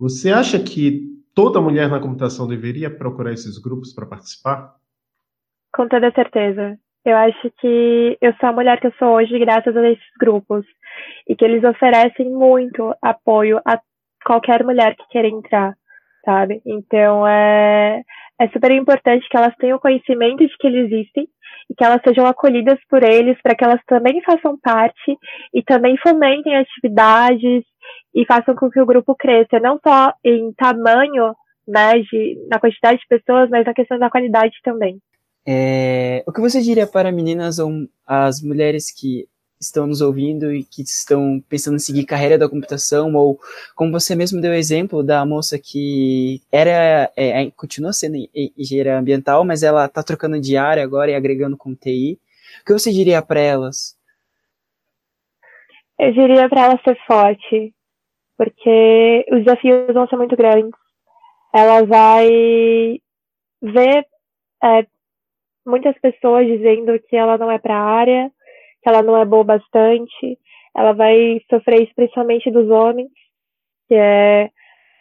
Você 0.01 0.31
acha 0.31 0.57
que 0.57 0.99
toda 1.35 1.61
mulher 1.61 1.87
na 1.87 1.99
computação 1.99 2.47
deveria 2.47 2.89
procurar 2.89 3.33
esses 3.33 3.59
grupos 3.59 3.93
para 3.93 4.07
participar? 4.07 4.73
Com 5.71 5.87
toda 5.87 6.11
certeza. 6.11 6.75
Eu 7.05 7.15
acho 7.15 7.51
que 7.59 8.17
eu 8.19 8.33
sou 8.39 8.49
a 8.49 8.51
mulher 8.51 8.79
que 8.79 8.87
eu 8.87 8.93
sou 8.97 9.09
hoje 9.09 9.37
graças 9.37 9.77
a 9.77 9.87
esses 9.87 10.03
grupos 10.19 10.65
e 11.29 11.35
que 11.35 11.45
eles 11.45 11.63
oferecem 11.63 12.31
muito 12.31 12.95
apoio 12.99 13.61
a 13.63 13.79
qualquer 14.25 14.63
mulher 14.63 14.95
que 14.95 15.07
queira 15.09 15.27
entrar, 15.27 15.75
sabe? 16.25 16.63
Então 16.65 17.27
é 17.27 18.01
é 18.39 18.47
super 18.49 18.71
importante 18.71 19.29
que 19.29 19.37
elas 19.37 19.55
tenham 19.57 19.77
conhecimento 19.77 20.39
de 20.39 20.57
que 20.57 20.65
eles 20.65 20.91
existem 20.91 21.27
e 21.69 21.75
que 21.75 21.83
elas 21.83 22.01
sejam 22.03 22.25
acolhidas 22.25 22.79
por 22.89 23.03
eles 23.03 23.39
para 23.43 23.53
que 23.53 23.63
elas 23.63 23.79
também 23.85 24.19
façam 24.23 24.57
parte 24.57 25.15
e 25.53 25.61
também 25.61 25.95
fomentem 25.97 26.55
atividades 26.57 27.63
e 28.13 28.25
façam 28.25 28.55
com 28.55 28.69
que 28.69 28.81
o 28.81 28.85
grupo 28.85 29.15
cresça, 29.15 29.59
não 29.59 29.79
só 29.85 30.13
em 30.23 30.51
tamanho, 30.53 31.33
né, 31.67 31.99
de, 31.99 32.47
na 32.49 32.59
quantidade 32.59 32.99
de 32.99 33.07
pessoas, 33.07 33.49
mas 33.49 33.65
na 33.65 33.73
questão 33.73 33.97
da 33.97 34.09
qualidade 34.09 34.55
também. 34.63 34.99
É, 35.47 36.23
o 36.27 36.31
que 36.31 36.41
você 36.41 36.61
diria 36.61 36.85
para 36.85 37.11
meninas 37.11 37.57
ou 37.57 37.71
as 38.05 38.41
mulheres 38.41 38.91
que 38.91 39.27
estão 39.59 39.85
nos 39.85 40.01
ouvindo 40.01 40.51
e 40.51 40.63
que 40.63 40.81
estão 40.81 41.41
pensando 41.47 41.75
em 41.75 41.79
seguir 41.79 42.05
carreira 42.05 42.37
da 42.37 42.49
computação, 42.49 43.13
ou 43.13 43.39
como 43.75 43.91
você 43.91 44.15
mesmo 44.15 44.41
deu 44.41 44.51
o 44.51 44.55
exemplo 44.55 45.03
da 45.03 45.23
moça 45.25 45.59
que 45.59 46.41
era, 46.51 47.11
é, 47.15 47.43
é 47.43 47.51
continua 47.51 47.93
sendo 47.93 48.17
engenheira 48.57 48.97
ambiental, 48.97 49.45
mas 49.45 49.61
ela 49.61 49.85
está 49.85 50.01
trocando 50.01 50.39
de 50.39 50.57
área 50.57 50.83
agora 50.83 51.11
e 51.11 51.15
agregando 51.15 51.55
com 51.55 51.75
TI. 51.75 52.19
O 52.61 52.65
que 52.65 52.73
você 52.73 52.91
diria 52.91 53.21
para 53.21 53.39
elas? 53.39 53.95
Eu 55.99 56.11
diria 56.11 56.49
para 56.49 56.65
ela 56.65 56.79
ser 56.83 56.97
forte, 57.05 57.73
porque 58.41 59.23
os 59.31 59.43
desafios 59.43 59.93
vão 59.93 60.07
ser 60.07 60.15
muito 60.15 60.35
grandes. 60.35 60.71
Ela 61.53 61.85
vai 61.85 62.27
ver 63.61 64.07
é, 64.63 64.87
muitas 65.63 65.95
pessoas 65.99 66.47
dizendo 66.47 66.99
que 67.07 67.15
ela 67.15 67.37
não 67.37 67.51
é 67.51 67.59
para 67.59 67.75
a 67.75 67.83
área, 67.83 68.31
que 68.81 68.89
ela 68.89 69.03
não 69.03 69.15
é 69.15 69.25
boa 69.25 69.43
bastante, 69.43 70.39
ela 70.75 70.91
vai 70.91 71.39
sofrer 71.51 71.83
isso 71.83 71.93
principalmente 71.95 72.49
dos 72.49 72.67
homens, 72.67 73.11
que 73.87 73.93
é 73.93 74.49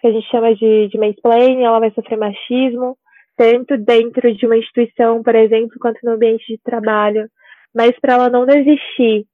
que 0.02 0.06
a 0.06 0.12
gente 0.12 0.30
chama 0.30 0.54
de, 0.54 0.88
de 0.88 0.98
mansplaining, 0.98 1.62
ela 1.62 1.80
vai 1.80 1.90
sofrer 1.92 2.18
machismo, 2.18 2.98
tanto 3.38 3.78
dentro 3.78 4.34
de 4.34 4.44
uma 4.44 4.58
instituição, 4.58 5.22
por 5.22 5.34
exemplo, 5.34 5.78
quanto 5.80 5.98
no 6.02 6.12
ambiente 6.12 6.44
de 6.46 6.58
trabalho, 6.62 7.26
mas 7.74 7.98
para 8.00 8.14
ela 8.14 8.28
não 8.28 8.44
desistir. 8.44 9.24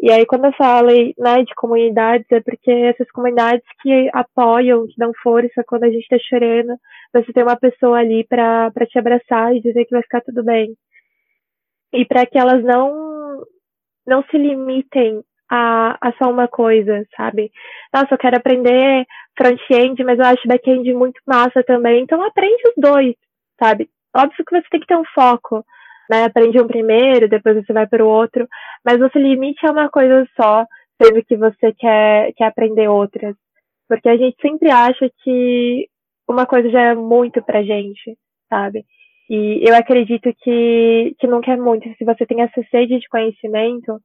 E 0.00 0.10
aí, 0.10 0.26
quando 0.26 0.46
eu 0.46 0.52
falo 0.52 0.88
né, 0.88 1.42
de 1.44 1.54
comunidades, 1.54 2.26
é 2.30 2.40
porque 2.40 2.70
essas 2.70 3.10
comunidades 3.10 3.64
que 3.80 4.10
apoiam, 4.12 4.86
que 4.86 4.94
dão 4.98 5.12
força 5.22 5.64
quando 5.66 5.84
a 5.84 5.90
gente 5.90 6.02
está 6.02 6.18
chorando, 6.18 6.76
você 7.12 7.32
tem 7.32 7.42
uma 7.42 7.56
pessoa 7.56 7.98
ali 7.98 8.24
para 8.24 8.70
te 8.88 8.98
abraçar 8.98 9.54
e 9.54 9.60
dizer 9.60 9.84
que 9.84 9.92
vai 9.92 10.02
ficar 10.02 10.20
tudo 10.20 10.42
bem. 10.44 10.76
E 11.92 12.04
para 12.04 12.26
que 12.26 12.38
elas 12.38 12.62
não 12.64 13.44
não 14.06 14.22
se 14.24 14.36
limitem 14.36 15.22
a, 15.48 15.96
a 16.00 16.12
só 16.18 16.30
uma 16.30 16.48
coisa, 16.48 17.06
sabe? 17.16 17.50
Nossa, 17.92 18.14
eu 18.14 18.18
quero 18.18 18.36
aprender 18.36 19.06
front-end, 19.36 20.02
mas 20.04 20.18
eu 20.18 20.24
acho 20.24 20.48
back-end 20.48 20.92
muito 20.92 21.20
massa 21.26 21.62
também. 21.62 22.02
Então 22.02 22.22
aprende 22.22 22.62
os 22.68 22.74
dois, 22.76 23.14
sabe? 23.58 23.88
Óbvio 24.14 24.44
que 24.44 24.60
você 24.60 24.68
tem 24.70 24.80
que 24.80 24.86
ter 24.86 24.96
um 24.96 25.04
foco, 25.14 25.64
né? 26.10 26.24
Aprende 26.24 26.60
um 26.60 26.66
primeiro, 26.66 27.28
depois 27.28 27.56
você 27.56 27.72
vai 27.72 27.86
para 27.86 28.04
o 28.04 28.08
outro, 28.08 28.46
mas 28.84 28.98
não 28.98 29.10
se 29.10 29.18
limite 29.18 29.66
a 29.66 29.72
uma 29.72 29.88
coisa 29.88 30.26
só, 30.36 30.66
sendo 31.02 31.24
que 31.24 31.36
você 31.36 31.72
quer, 31.72 32.32
quer 32.34 32.46
aprender 32.46 32.88
outras. 32.88 33.34
Porque 33.88 34.08
a 34.08 34.16
gente 34.16 34.36
sempre 34.40 34.70
acha 34.70 35.10
que 35.22 35.88
uma 36.28 36.46
coisa 36.46 36.70
já 36.70 36.80
é 36.80 36.94
muito 36.94 37.42
pra 37.42 37.62
gente, 37.62 38.16
sabe? 38.48 38.84
E 39.28 39.60
eu 39.66 39.74
acredito 39.74 40.34
que, 40.42 41.14
que 41.18 41.26
nunca 41.26 41.52
é 41.52 41.56
muito. 41.56 41.88
Se 41.96 42.04
você 42.04 42.26
tem 42.26 42.42
essa 42.42 42.62
sede 42.70 42.98
de 42.98 43.08
conhecimento, 43.08 44.00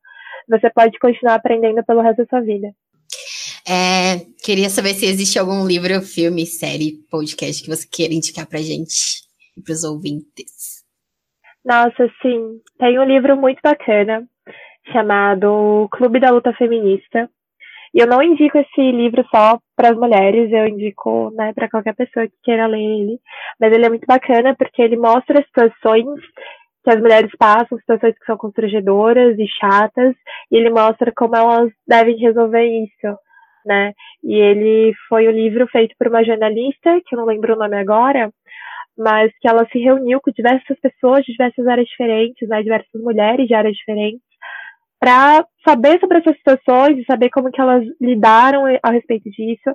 você 0.48 0.70
pode 0.70 0.98
continuar 1.00 1.36
aprendendo 1.36 1.84
pelo 1.84 2.02
resto 2.02 2.24
da 2.24 2.26
sua 2.26 2.42
vida. 2.42 2.70
É, 3.68 4.26
queria 4.44 4.70
saber 4.70 4.96
se 4.96 5.06
existe 5.06 5.38
algum 5.38 5.66
livro, 5.66 6.02
filme, 6.02 6.46
série, 6.46 7.04
podcast 7.10 7.62
que 7.62 7.70
você 7.70 7.88
queira 7.88 8.14
indicar 8.14 8.48
pra 8.48 8.60
gente 8.62 9.22
e 9.56 9.62
pros 9.62 9.84
ouvintes. 9.84 10.79
Nossa, 11.66 12.10
sim. 12.22 12.60
Tem 12.78 13.00
um 13.00 13.04
livro 13.04 13.36
muito 13.38 13.60
bacana 13.62 14.26
chamado 14.92 15.88
Clube 15.92 16.20
da 16.20 16.32
Luta 16.32 16.54
Feminista. 16.54 17.30
E 17.94 18.00
eu 18.00 18.08
não 18.08 18.22
indico 18.22 18.58
esse 18.58 18.92
livro 18.92 19.26
só 19.32 19.60
para 19.76 19.90
as 19.90 19.98
mulheres, 19.98 20.52
eu 20.52 20.68
indico 20.68 21.32
né, 21.32 21.54
para 21.54 21.70
qualquer 21.70 21.96
pessoa 21.96 22.28
que 22.28 22.36
queira 22.44 22.68
ler 22.68 22.80
ele. 22.80 23.20
Mas 23.60 23.74
ele 23.74 23.86
é 23.86 23.90
muito 23.90 24.06
bacana 24.06 24.56
porque 24.56 24.82
ele 24.82 24.96
mostra 24.96 25.44
situações 25.44 26.06
que 26.84 26.92
as 26.92 27.00
mulheres 27.02 27.32
passam, 27.38 27.78
situações 27.78 28.18
que 28.18 28.26
são 28.26 28.38
constrangedoras 28.38 29.38
e 29.38 29.48
chatas, 29.48 30.16
e 30.52 30.56
ele 30.56 30.70
mostra 30.70 31.12
como 31.16 31.36
elas 31.36 31.72
devem 31.88 32.16
resolver 32.18 32.64
isso, 32.64 33.18
né? 33.66 33.94
E 34.24 34.34
ele 34.36 34.94
foi 35.10 35.28
um 35.28 35.32
livro 35.32 35.68
feito 35.68 35.94
por 35.98 36.08
uma 36.08 36.24
jornalista, 36.24 37.02
que 37.06 37.16
eu 37.16 37.20
não 37.20 37.26
lembro 37.26 37.54
o 37.54 37.58
nome 37.58 37.76
agora, 37.76 38.32
mas 39.00 39.32
que 39.40 39.48
ela 39.48 39.66
se 39.72 39.80
reuniu 39.80 40.20
com 40.20 40.30
diversas 40.32 40.78
pessoas 40.80 41.24
de 41.24 41.32
diversas 41.32 41.66
áreas 41.66 41.88
diferentes, 41.88 42.48
né? 42.50 42.62
Diversas 42.62 43.02
mulheres 43.02 43.48
de 43.48 43.54
áreas 43.54 43.76
diferentes, 43.76 44.22
para 45.00 45.46
saber 45.66 45.98
sobre 46.02 46.18
essas 46.20 46.36
situações 46.36 46.98
e 46.98 47.06
saber 47.06 47.30
como 47.30 47.50
que 47.50 47.62
elas 47.62 47.86
lidaram 48.02 48.66
a 48.84 48.92
respeito 48.92 49.30
disso 49.30 49.74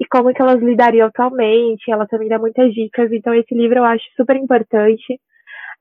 e 0.00 0.04
como 0.06 0.34
que 0.34 0.42
elas 0.42 0.60
lidariam 0.60 1.06
atualmente. 1.06 1.90
Ela 1.90 2.06
também 2.08 2.28
dá 2.28 2.38
muitas 2.38 2.74
dicas, 2.74 3.12
então 3.12 3.32
esse 3.32 3.54
livro 3.54 3.78
eu 3.78 3.84
acho 3.84 4.04
super 4.16 4.36
importante. 4.36 5.20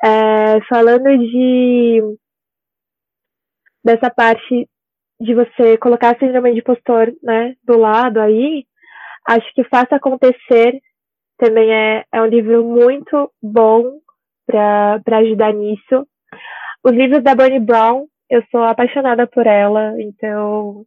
É, 0.04 0.62
falando 0.70 1.18
de, 1.18 2.02
dessa 3.84 4.12
parte 4.12 4.70
de 5.20 5.34
você 5.34 5.78
colocar 5.78 6.14
a 6.14 6.20
síndrome 6.20 6.54
de 6.54 6.60
impostor, 6.60 7.14
né, 7.24 7.56
do 7.64 7.78
lado 7.78 8.20
aí, 8.20 8.66
acho 9.28 9.52
que 9.56 9.64
Faça 9.64 9.96
Acontecer 9.96 10.80
também 11.44 11.70
é, 11.74 12.06
é 12.10 12.22
um 12.22 12.26
livro 12.26 12.64
muito 12.64 13.30
bom 13.42 14.00
para 14.48 15.18
ajudar 15.18 15.54
nisso. 15.54 16.08
Os 16.82 16.94
livros 16.94 17.22
da 17.22 17.36
Bernie 17.36 17.60
Brown, 17.60 18.06
eu 18.30 18.42
sou 18.50 18.64
apaixonada 18.64 19.28
por 19.28 19.46
ela, 19.46 19.94
então 20.00 20.86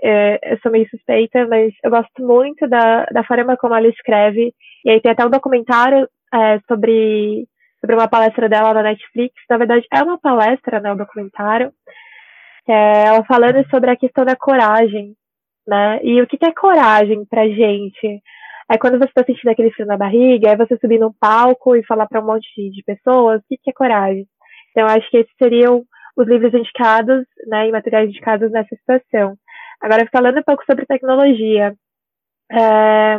é, 0.00 0.52
eu 0.52 0.58
sou 0.60 0.70
meio 0.70 0.88
suspeita, 0.88 1.44
mas 1.48 1.72
eu 1.82 1.90
gosto 1.90 2.22
muito 2.22 2.68
da, 2.68 3.04
da 3.06 3.24
forma 3.24 3.56
como 3.56 3.74
ela 3.74 3.88
escreve. 3.88 4.54
E 4.84 4.90
aí 4.90 5.00
tem 5.00 5.10
até 5.10 5.26
um 5.26 5.30
documentário 5.30 6.08
é, 6.32 6.60
sobre, 6.68 7.48
sobre 7.80 7.96
uma 7.96 8.08
palestra 8.08 8.48
dela 8.48 8.72
na 8.72 8.84
Netflix. 8.84 9.34
Na 9.48 9.58
verdade, 9.58 9.84
é 9.92 10.02
uma 10.04 10.18
palestra, 10.20 10.78
né, 10.78 10.92
um 10.92 10.96
documentário. 10.96 11.72
É, 12.68 13.06
ela 13.06 13.24
falando 13.24 13.68
sobre 13.70 13.90
a 13.90 13.96
questão 13.96 14.24
da 14.24 14.36
coragem, 14.36 15.14
né? 15.66 15.98
E 16.04 16.22
o 16.22 16.26
que, 16.28 16.38
que 16.38 16.46
é 16.46 16.52
coragem 16.52 17.24
pra 17.24 17.48
gente? 17.48 18.22
É 18.70 18.78
quando 18.78 18.98
você 18.98 19.06
está 19.06 19.24
sentindo 19.24 19.50
aquele 19.50 19.72
frio 19.72 19.86
na 19.86 19.96
barriga, 19.96 20.50
é 20.50 20.56
você 20.56 20.76
subir 20.76 21.00
num 21.00 21.12
palco 21.12 21.74
e 21.74 21.84
falar 21.84 22.06
para 22.06 22.20
um 22.20 22.26
monte 22.26 22.46
de, 22.56 22.70
de 22.70 22.82
pessoas, 22.84 23.40
o 23.40 23.44
que, 23.48 23.56
que 23.56 23.70
é 23.70 23.72
coragem? 23.72 24.26
Então, 24.70 24.86
acho 24.86 25.10
que 25.10 25.16
esses 25.16 25.32
seriam 25.36 25.84
os 26.16 26.28
livros 26.28 26.54
indicados, 26.54 27.24
né, 27.48 27.68
e 27.68 27.72
materiais 27.72 28.08
indicados 28.08 28.50
nessa 28.52 28.74
situação. 28.76 29.36
Agora, 29.80 30.06
falando 30.12 30.38
um 30.38 30.42
pouco 30.42 30.64
sobre 30.64 30.86
tecnologia, 30.86 31.74
é, 32.52 33.18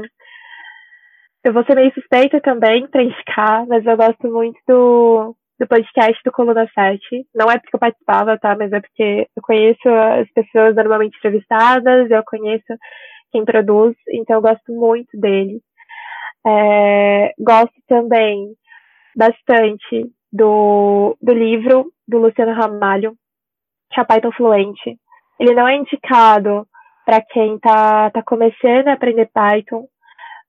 eu 1.43 1.51
vou 1.51 1.65
ser 1.65 1.75
meio 1.75 1.93
suspeita 1.93 2.39
também 2.39 2.87
para 2.87 3.03
indicar, 3.03 3.65
mas 3.67 3.85
eu 3.85 3.97
gosto 3.97 4.29
muito 4.29 4.59
do, 4.67 5.35
do 5.59 5.67
podcast 5.67 6.21
do 6.23 6.31
Coluna 6.31 6.69
7. 6.73 7.27
Não 7.33 7.51
é 7.51 7.57
porque 7.57 7.75
eu 7.75 7.79
participava, 7.79 8.37
tá? 8.37 8.55
Mas 8.55 8.71
é 8.71 8.79
porque 8.79 9.27
eu 9.35 9.43
conheço 9.43 9.89
as 9.89 10.31
pessoas 10.31 10.75
normalmente 10.75 11.17
entrevistadas, 11.17 12.09
eu 12.09 12.23
conheço 12.23 12.73
quem 13.31 13.45
produz, 13.45 13.95
então 14.09 14.37
eu 14.37 14.41
gosto 14.41 14.71
muito 14.71 15.19
dele. 15.19 15.61
É, 16.45 17.33
gosto 17.39 17.73
também 17.87 18.53
bastante 19.15 20.11
do, 20.31 21.17
do 21.21 21.33
livro 21.33 21.91
do 22.07 22.19
Luciano 22.19 22.53
Ramalho, 22.53 23.15
que 23.91 23.99
é 23.99 24.03
Python 24.03 24.31
Fluente. 24.31 24.97
Ele 25.39 25.53
não 25.53 25.67
é 25.67 25.75
indicado 25.75 26.67
para 27.05 27.21
quem 27.21 27.55
está 27.55 28.09
tá 28.11 28.23
começando 28.23 28.87
a 28.87 28.93
aprender 28.93 29.29
Python, 29.33 29.87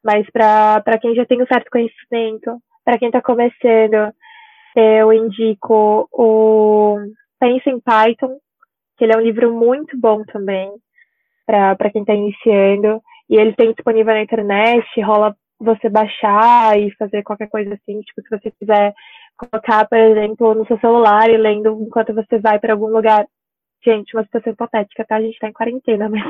mas 0.05 0.29
para 0.31 0.99
quem 1.01 1.15
já 1.15 1.25
tem 1.25 1.43
um 1.43 1.47
certo 1.47 1.71
conhecimento, 1.71 2.59
para 2.85 2.99
quem 2.99 3.09
está 3.09 3.23
começando, 3.23 4.13
eu 4.75 5.13
indico 5.13 6.09
o 6.13 6.99
Pense 7.39 7.69
em 7.69 7.81
Python, 7.81 8.39
que 8.97 9.05
ele 9.05 9.13
é 9.13 9.17
um 9.17 9.23
livro 9.23 9.53
muito 9.53 9.99
bom 9.99 10.23
também 10.25 10.71
para 11.47 11.91
quem 11.91 12.03
está 12.03 12.15
iniciando. 12.15 13.03
E 13.29 13.37
ele 13.37 13.55
tem 13.55 13.73
disponível 13.73 14.15
na 14.15 14.23
internet, 14.23 15.01
rola 15.01 15.35
você 15.59 15.89
baixar 15.89 16.79
e 16.79 16.95
fazer 16.97 17.23
qualquer 17.23 17.49
coisa 17.49 17.75
assim. 17.75 18.01
Tipo, 18.01 18.23
se 18.23 18.31
você 18.31 18.51
quiser 18.51 18.93
colocar, 19.37 19.87
por 19.89 19.99
exemplo, 19.99 20.55
no 20.55 20.67
seu 20.67 20.79
celular 20.79 21.31
e 21.31 21.37
lendo 21.37 21.83
enquanto 21.83 22.15
você 22.15 22.39
vai 22.39 22.59
para 22.59 22.73
algum 22.73 22.89
lugar. 22.89 23.27
Gente, 23.85 24.15
uma 24.15 24.23
situação 24.23 24.53
hipotética, 24.53 25.05
tá? 25.05 25.17
A 25.17 25.21
gente 25.21 25.39
tá 25.41 25.49
em 25.49 25.53
quarentena, 25.53 26.09
mas 26.11 26.23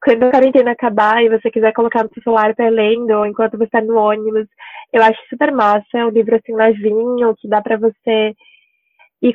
quando 0.00 0.24
a 0.24 0.30
quarentena 0.30 0.70
acabar 0.70 1.22
e 1.22 1.28
você 1.28 1.50
quiser 1.50 1.72
colocar 1.72 2.04
no 2.04 2.10
seu 2.14 2.22
celular 2.22 2.54
para 2.54 2.68
lendo 2.68 3.26
enquanto 3.26 3.58
você 3.58 3.70
tá 3.70 3.80
no 3.80 3.96
ônibus, 3.96 4.46
eu 4.92 5.02
acho 5.02 5.18
super 5.28 5.50
massa. 5.52 5.86
É 5.94 6.06
um 6.06 6.10
livro 6.10 6.36
assim 6.36 6.54
levinho 6.54 7.34
que 7.36 7.48
dá 7.48 7.60
para 7.60 7.76
você 7.76 8.34
ir 9.22 9.34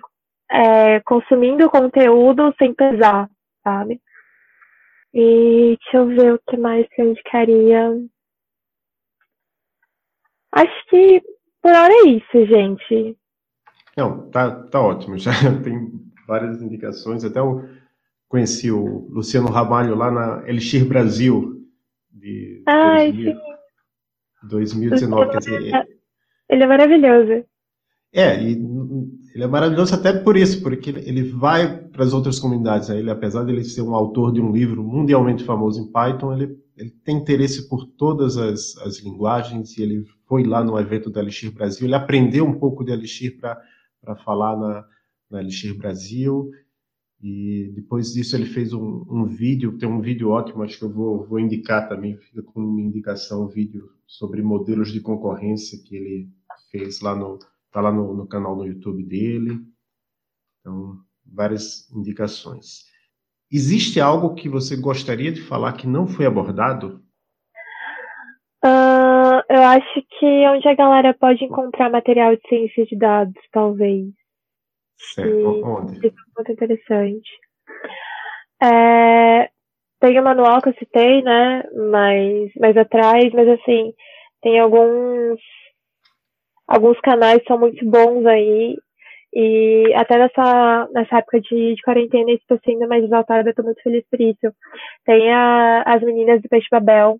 é, 0.49 0.99
consumindo 1.01 1.69
conteúdo 1.69 2.53
sem 2.57 2.73
pesar, 2.73 3.29
sabe? 3.63 3.99
E 5.13 5.77
deixa 5.77 5.97
eu 5.97 6.07
ver 6.07 6.33
o 6.33 6.39
que 6.47 6.57
mais 6.57 6.87
que 6.89 7.01
eu 7.01 7.09
indicaria. 7.11 8.07
Acho 10.53 10.85
que 10.89 11.21
por 11.61 11.71
hora 11.71 11.93
é 11.93 12.09
isso, 12.09 12.45
gente. 12.45 13.17
Não, 13.95 14.29
tá, 14.29 14.63
tá 14.67 14.81
ótimo. 14.81 15.17
Já 15.19 15.31
tem 15.63 15.91
várias 16.27 16.61
indicações. 16.61 17.23
Até 17.23 17.39
eu 17.39 17.67
conheci 18.27 18.71
o 18.71 19.07
Luciano 19.09 19.49
Ramalho 19.49 19.95
lá 19.95 20.09
na 20.09 20.47
Elixir 20.47 20.87
Brasil 20.87 21.61
de 22.09 22.63
Ai, 22.65 23.11
2000, 23.11 23.41
2019. 24.43 25.31
Quer 25.31 25.37
dizer, 25.37 25.87
ele 26.49 26.63
é 26.63 26.67
maravilhoso. 26.67 27.45
É, 28.13 28.43
e 28.43 28.51
ele 29.33 29.43
é 29.43 29.47
maravilhoso 29.47 29.95
até 29.95 30.11
por 30.11 30.35
isso, 30.35 30.61
porque 30.61 30.89
ele 30.89 31.23
vai 31.23 31.77
para 31.87 32.03
as 32.03 32.13
outras 32.13 32.39
comunidades. 32.39 32.89
Né? 32.89 32.99
Ele, 32.99 33.09
apesar 33.09 33.45
de 33.45 33.51
ele 33.53 33.63
ser 33.63 33.81
um 33.81 33.95
autor 33.95 34.33
de 34.33 34.41
um 34.41 34.51
livro 34.51 34.83
mundialmente 34.83 35.43
famoso 35.45 35.81
em 35.81 35.89
Python, 35.89 36.33
ele, 36.33 36.57
ele 36.75 36.89
tem 37.05 37.17
interesse 37.17 37.69
por 37.69 37.85
todas 37.85 38.37
as, 38.37 38.75
as 38.79 38.99
linguagens 38.99 39.77
e 39.77 39.83
ele 39.83 40.05
foi 40.27 40.43
lá 40.43 40.61
no 40.63 40.77
evento 40.77 41.09
da 41.09 41.21
Elixir 41.21 41.53
Brasil. 41.53 41.87
Ele 41.87 41.95
aprendeu 41.95 42.45
um 42.45 42.59
pouco 42.59 42.83
de 42.83 42.91
Elixir 42.91 43.39
para 43.39 44.15
falar 44.25 44.57
na, 44.57 44.85
na 45.29 45.41
Elixir 45.41 45.77
Brasil. 45.77 46.51
E 47.23 47.71
depois 47.75 48.11
disso 48.11 48.35
ele 48.35 48.45
fez 48.45 48.73
um, 48.73 49.05
um, 49.07 49.25
vídeo, 49.25 49.77
tem 49.77 49.87
um 49.87 50.01
vídeo 50.01 50.29
ótimo, 50.29 50.63
acho 50.63 50.79
que 50.79 50.83
eu 50.83 50.91
vou, 50.91 51.23
vou 51.23 51.39
indicar 51.39 51.87
também, 51.87 52.17
fica 52.17 52.41
com 52.41 52.59
uma 52.59 52.81
indicação, 52.81 53.43
um 53.43 53.47
vídeo 53.47 53.91
sobre 54.07 54.41
modelos 54.41 54.91
de 54.91 54.99
concorrência 54.99 55.77
que 55.85 55.95
ele 55.95 56.29
fez 56.71 56.99
lá 56.99 57.15
no, 57.15 57.37
Está 57.71 57.79
lá 57.79 57.89
no, 57.89 58.13
no 58.13 58.27
canal 58.27 58.53
no 58.53 58.65
YouTube 58.65 59.01
dele. 59.01 59.61
Então, 60.59 60.97
várias 61.25 61.89
indicações. 61.89 62.83
Existe 63.49 64.01
algo 64.01 64.35
que 64.35 64.49
você 64.49 64.75
gostaria 64.75 65.31
de 65.31 65.41
falar 65.41 65.71
que 65.73 65.87
não 65.87 66.05
foi 66.05 66.25
abordado? 66.25 67.01
Uh, 68.61 69.39
eu 69.49 69.63
acho 69.63 70.03
que 70.19 70.25
onde 70.49 70.67
a 70.67 70.75
galera 70.75 71.13
pode 71.13 71.45
encontrar 71.45 71.89
material 71.89 72.35
de 72.35 72.41
ciência 72.49 72.85
de 72.85 72.97
dados, 72.97 73.41
talvez. 73.53 74.05
Certo, 74.97 75.29
e, 75.29 75.63
onde? 75.63 75.93
Isso 75.93 76.07
é 76.07 76.11
muito 76.35 76.51
interessante. 76.51 77.29
É, 78.61 79.49
tem 80.01 80.19
o 80.19 80.23
manual 80.23 80.61
que 80.61 80.69
eu 80.69 80.75
citei, 80.75 81.21
né, 81.21 81.63
mais, 81.89 82.51
mais 82.59 82.75
atrás, 82.75 83.31
mas 83.33 83.47
assim, 83.47 83.93
tem 84.41 84.59
alguns 84.59 85.39
alguns 86.71 86.99
canais 87.01 87.43
são 87.47 87.59
muito 87.59 87.85
bons 87.85 88.25
aí. 88.25 88.77
E 89.33 89.93
até 89.95 90.17
nessa, 90.17 90.89
nessa 90.91 91.17
época 91.19 91.39
de, 91.39 91.75
de 91.75 91.81
quarentena, 91.81 92.31
isso 92.31 92.41
está 92.41 92.57
sendo 92.65 92.87
mais 92.87 93.03
exaltada, 93.03 93.47
eu 93.47 93.51
estou 93.51 93.63
muito 93.65 93.81
feliz 93.81 94.03
por 94.09 94.19
isso. 94.19 94.53
Tem 95.05 95.31
a, 95.31 95.83
as 95.83 96.01
meninas 96.01 96.41
do 96.41 96.49
Peixe 96.49 96.67
Babel, 96.69 97.17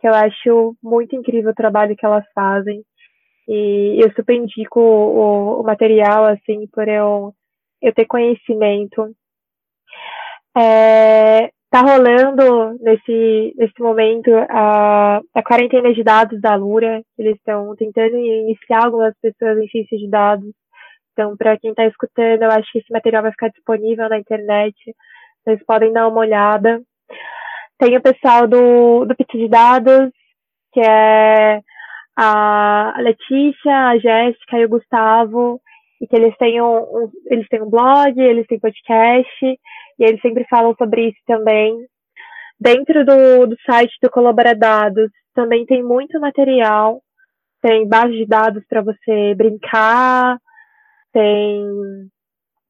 que 0.00 0.08
eu 0.08 0.14
acho 0.14 0.76
muito 0.82 1.14
incrível 1.14 1.50
o 1.50 1.54
trabalho 1.54 1.96
que 1.96 2.06
elas 2.06 2.24
fazem. 2.34 2.82
E 3.48 3.98
eu 4.02 4.10
super 4.14 4.34
indico 4.34 4.80
o, 4.80 5.60
o 5.60 5.62
material, 5.62 6.24
assim, 6.24 6.66
por 6.72 6.88
eu, 6.88 7.34
eu 7.82 7.92
ter 7.92 8.06
conhecimento. 8.06 9.14
É, 10.56 11.50
tá 11.72 11.80
rolando 11.80 12.78
nesse, 12.82 13.54
nesse 13.56 13.80
momento 13.80 14.30
a, 14.50 15.22
a 15.34 15.42
quarentena 15.42 15.92
de 15.94 16.04
dados 16.04 16.38
da 16.38 16.54
Lura. 16.54 17.02
Eles 17.18 17.36
estão 17.36 17.74
tentando 17.76 18.14
iniciar 18.18 18.84
algumas 18.84 19.14
pessoas 19.22 19.58
em 19.58 19.66
ciência 19.68 19.96
de 19.96 20.08
dados. 20.08 20.52
Então, 21.12 21.34
para 21.34 21.58
quem 21.58 21.70
está 21.70 21.86
escutando, 21.86 22.42
eu 22.42 22.50
acho 22.50 22.70
que 22.70 22.78
esse 22.78 22.92
material 22.92 23.22
vai 23.22 23.32
ficar 23.32 23.48
disponível 23.48 24.06
na 24.06 24.18
internet. 24.18 24.76
Vocês 25.42 25.64
podem 25.64 25.92
dar 25.94 26.08
uma 26.08 26.20
olhada. 26.20 26.82
Tem 27.78 27.96
o 27.96 28.02
pessoal 28.02 28.46
do, 28.46 29.06
do 29.06 29.16
Pit 29.16 29.38
de 29.38 29.48
Dados, 29.48 30.10
que 30.74 30.80
é 30.80 31.60
a 32.16 32.94
Letícia, 32.98 33.88
a 33.88 33.98
Jéssica 33.98 34.58
e 34.58 34.66
o 34.66 34.68
Gustavo, 34.68 35.58
e 36.02 36.06
que 36.08 36.16
eles 36.16 36.36
têm 36.36 36.60
um, 36.60 37.10
eles 37.30 37.48
têm 37.48 37.62
um 37.62 37.70
blog, 37.70 38.20
eles 38.20 38.44
têm 38.48 38.58
podcast, 38.58 39.44
e 39.44 40.04
eles 40.04 40.20
sempre 40.20 40.44
falam 40.50 40.74
sobre 40.74 41.10
isso 41.10 41.20
também. 41.24 41.72
Dentro 42.60 43.04
do, 43.04 43.46
do 43.46 43.56
site 43.64 43.96
do 44.02 44.10
Colaboradados 44.10 45.10
também 45.32 45.64
tem 45.64 45.80
muito 45.80 46.18
material, 46.20 47.00
tem 47.62 47.88
base 47.88 48.14
de 48.14 48.26
dados 48.26 48.64
para 48.68 48.82
você 48.82 49.32
brincar, 49.36 50.38
tem 51.12 51.64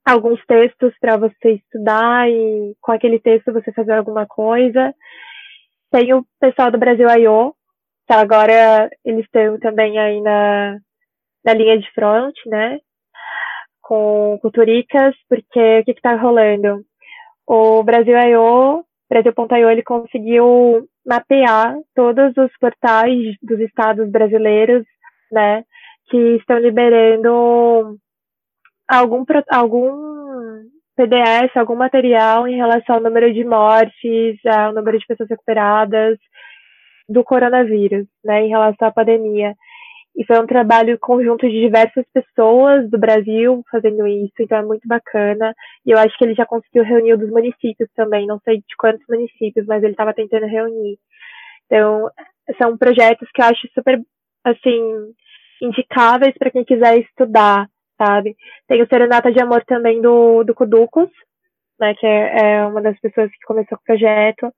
alguns 0.05 0.45
textos 0.45 0.93
para 1.01 1.17
você 1.17 1.53
estudar 1.53 2.29
e 2.29 2.77
com 2.83 2.93
aquele 2.93 3.19
texto 3.19 3.53
você 3.53 3.73
fazer 3.73 3.93
alguma 3.93 4.27
coisa. 4.27 4.95
Tem 5.91 6.13
o 6.13 6.25
pessoal 6.39 6.71
do 6.71 6.79
Brasil 6.79 7.09
I.O., 7.09 7.55
que 8.07 8.13
agora 8.13 8.91
eles 9.05 9.25
estão 9.25 9.59
também 9.59 9.99
aí 9.99 10.21
na, 10.21 10.77
na 11.45 11.55
linha 11.55 11.79
de 11.79 11.91
front, 11.93 12.35
né? 12.47 12.79
Com 13.93 14.39
culturicas, 14.41 15.15
porque 15.29 15.81
o 15.81 15.85
que 15.85 15.91
está 15.91 16.17
rolando? 16.17 16.83
o 17.47 17.83
Brasil 17.83 18.17
I.O., 18.17 18.85
Brasil.io, 19.11 19.71
ele 19.71 19.83
conseguiu 19.83 20.89
mapear 21.05 21.77
todos 21.95 22.35
os 22.35 22.51
portais 22.59 23.37
dos 23.43 23.61
estados 23.61 24.11
brasileiros, 24.11 24.87
né, 25.31 25.63
que 26.09 26.37
estão 26.37 26.59
liberando 26.59 27.99
algum, 28.89 29.23
algum 29.51 29.91
PDF, 30.97 31.55
algum 31.57 31.77
material 31.77 32.49
em 32.49 32.57
relação 32.57 32.97
ao 32.97 33.03
número 33.03 33.31
de 33.35 33.45
mortes, 33.45 34.39
ao 34.47 34.73
número 34.73 34.99
de 34.99 35.07
pessoas 35.07 35.29
recuperadas 35.29 36.17
do 37.07 37.23
coronavírus, 37.23 38.07
né, 38.25 38.47
em 38.47 38.49
relação 38.49 38.89
à 38.89 38.91
pandemia. 38.91 39.55
E 40.15 40.25
foi 40.27 40.39
um 40.39 40.47
trabalho 40.47 40.99
conjunto 40.99 41.49
de 41.49 41.59
diversas 41.59 42.05
pessoas 42.13 42.89
do 42.91 42.99
Brasil 42.99 43.65
fazendo 43.71 44.07
isso, 44.07 44.35
então 44.41 44.59
é 44.59 44.63
muito 44.63 44.87
bacana. 44.87 45.55
E 45.87 45.91
eu 45.91 45.99
acho 45.99 46.17
que 46.19 46.25
ele 46.25 46.35
já 46.35 46.45
conseguiu 46.45 46.85
reunir 46.85 47.17
dos 47.17 47.31
municípios 47.31 47.89
também, 47.97 48.27
não 48.27 48.39
sei 48.45 48.59
de 48.59 48.77
quantos 48.79 49.05
municípios, 49.09 49.67
mas 49.67 49.83
ele 49.83 49.93
estava 49.93 50.13
tentando 50.13 50.47
reunir. 50.47 50.99
Então, 51.67 52.11
são 52.61 52.77
projetos 52.77 53.29
que 53.33 53.41
eu 53.41 53.47
acho 53.47 53.69
super, 53.73 54.03
assim, 54.45 55.15
indicáveis 55.63 56.35
para 56.39 56.51
quem 56.51 56.65
quiser 56.65 56.99
estudar, 56.99 57.67
sabe? 57.97 58.37
Tem 58.69 58.83
o 58.83 58.89
Serenata 58.89 59.33
de 59.33 59.41
Amor 59.41 59.65
também 59.65 60.03
do, 60.03 60.45
do 60.45 60.55
Kuducos, 60.55 61.09
né, 61.81 61.95
que 61.95 62.07
é, 62.07 62.57
é 62.57 62.67
uma 62.67 62.83
das 62.83 62.99
pessoas 63.01 63.31
que 63.31 63.47
começou 63.47 63.79
o 63.79 63.85
projeto 63.85 64.53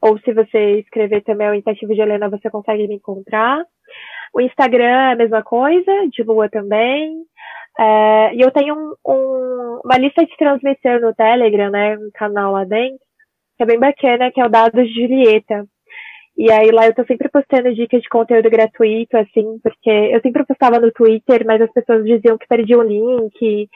Ou 0.01 0.19
se 0.21 0.33
você 0.33 0.81
escrever 0.81 1.23
também 1.23 1.51
o 1.51 1.55
Intentivo 1.55 1.95
de 1.95 2.01
Helena, 2.01 2.29
você 2.29 2.51
consegue 2.51 2.89
me 2.89 2.95
encontrar. 2.95 3.63
O 4.35 4.41
Instagram 4.41 4.85
é 4.85 5.13
a 5.13 5.17
mesma 5.17 5.43
coisa, 5.43 5.93
de 6.11 6.23
lua 6.23 6.49
também. 6.49 7.23
É, 7.79 8.35
e 8.35 8.41
eu 8.41 8.51
tenho 8.51 8.75
um, 8.75 8.95
um, 9.07 9.81
uma 9.85 9.99
lista 9.99 10.25
de 10.25 10.37
transmissão 10.37 11.01
no 11.01 11.15
Telegram, 11.15 11.71
né? 11.71 11.97
Um 11.97 12.11
canal 12.15 12.53
lá 12.53 12.65
dentro, 12.65 12.99
que 13.57 13.63
é 13.63 13.67
bem 13.67 13.79
bacana, 13.79 14.31
que 14.31 14.41
é 14.41 14.45
o 14.45 14.51
Dados 14.51 14.87
de 14.89 15.03
Julieta. 15.03 15.67
E 16.37 16.51
aí 16.51 16.71
lá 16.71 16.87
eu 16.87 16.95
tô 16.95 17.05
sempre 17.05 17.29
postando 17.29 17.75
dicas 17.75 18.01
de 18.01 18.09
conteúdo 18.09 18.49
gratuito, 18.49 19.17
assim, 19.17 19.59
porque 19.63 19.91
eu 19.91 20.21
sempre 20.21 20.45
postava 20.47 20.81
no 20.81 20.91
Twitter, 20.91 21.45
mas 21.47 21.61
as 21.61 21.71
pessoas 21.73 22.05
diziam 22.05 22.39
que 22.39 22.47
perdiam 22.47 22.81
o 22.81 22.83
link, 22.83 23.69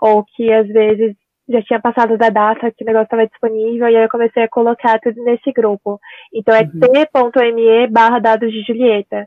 ou 0.00 0.24
que 0.24 0.52
às 0.52 0.66
vezes 0.68 1.16
já 1.48 1.62
tinha 1.62 1.80
passado 1.80 2.16
da 2.16 2.28
data 2.28 2.70
que 2.70 2.84
o 2.84 2.86
negócio 2.86 3.04
estava 3.04 3.26
disponível, 3.26 3.88
e 3.88 3.96
aí 3.96 4.02
eu 4.04 4.08
comecei 4.08 4.42
a 4.42 4.48
colocar 4.48 4.98
tudo 5.00 5.22
nesse 5.24 5.52
grupo. 5.52 5.98
Então 6.34 6.54
é 6.54 6.62
uhum. 6.62 6.80
t.me 6.80 7.86
barra 7.88 8.18
dados 8.18 8.50
de 8.52 8.62
Julieta. 8.62 9.26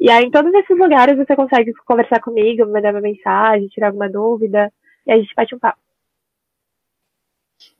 E 0.00 0.10
aí, 0.10 0.24
em 0.24 0.30
todos 0.30 0.52
esses 0.54 0.78
lugares, 0.78 1.16
você 1.16 1.34
consegue 1.34 1.72
conversar 1.84 2.20
comigo, 2.20 2.66
mandar 2.66 2.94
uma 2.94 3.00
mensagem, 3.00 3.68
tirar 3.68 3.88
alguma 3.88 4.08
dúvida, 4.08 4.72
e 5.06 5.12
a 5.12 5.16
gente 5.16 5.34
bate 5.34 5.54
um 5.54 5.58
papo. 5.58 5.80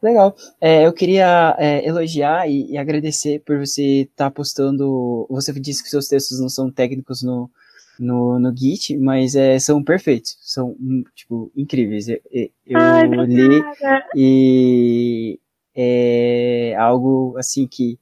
Legal. 0.02 0.34
É, 0.60 0.86
eu 0.86 0.92
queria 0.92 1.54
é, 1.58 1.86
elogiar 1.86 2.48
e, 2.48 2.72
e, 2.72 2.78
agradecer 2.78 3.40
por 3.40 3.58
você 3.58 4.02
estar 4.02 4.26
tá 4.26 4.30
postando. 4.30 5.26
Você 5.30 5.52
disse 5.60 5.82
que 5.82 5.88
seus 5.88 6.08
textos 6.08 6.40
não 6.40 6.48
são 6.48 6.70
técnicos 6.70 7.22
no, 7.22 7.50
no, 7.98 8.38
no 8.38 8.56
Git, 8.56 8.96
mas 8.98 9.34
é, 9.34 9.58
são 9.58 9.82
perfeitos. 9.82 10.36
São, 10.40 10.70
hum, 10.80 11.04
tipo, 11.14 11.52
incríveis. 11.56 12.08
Eu, 12.08 12.20
eu 12.66 12.78
Ai, 12.78 13.08
li 13.26 13.62
e 14.14 15.40
é 15.74 16.74
algo 16.76 17.36
assim 17.38 17.66
que. 17.66 17.98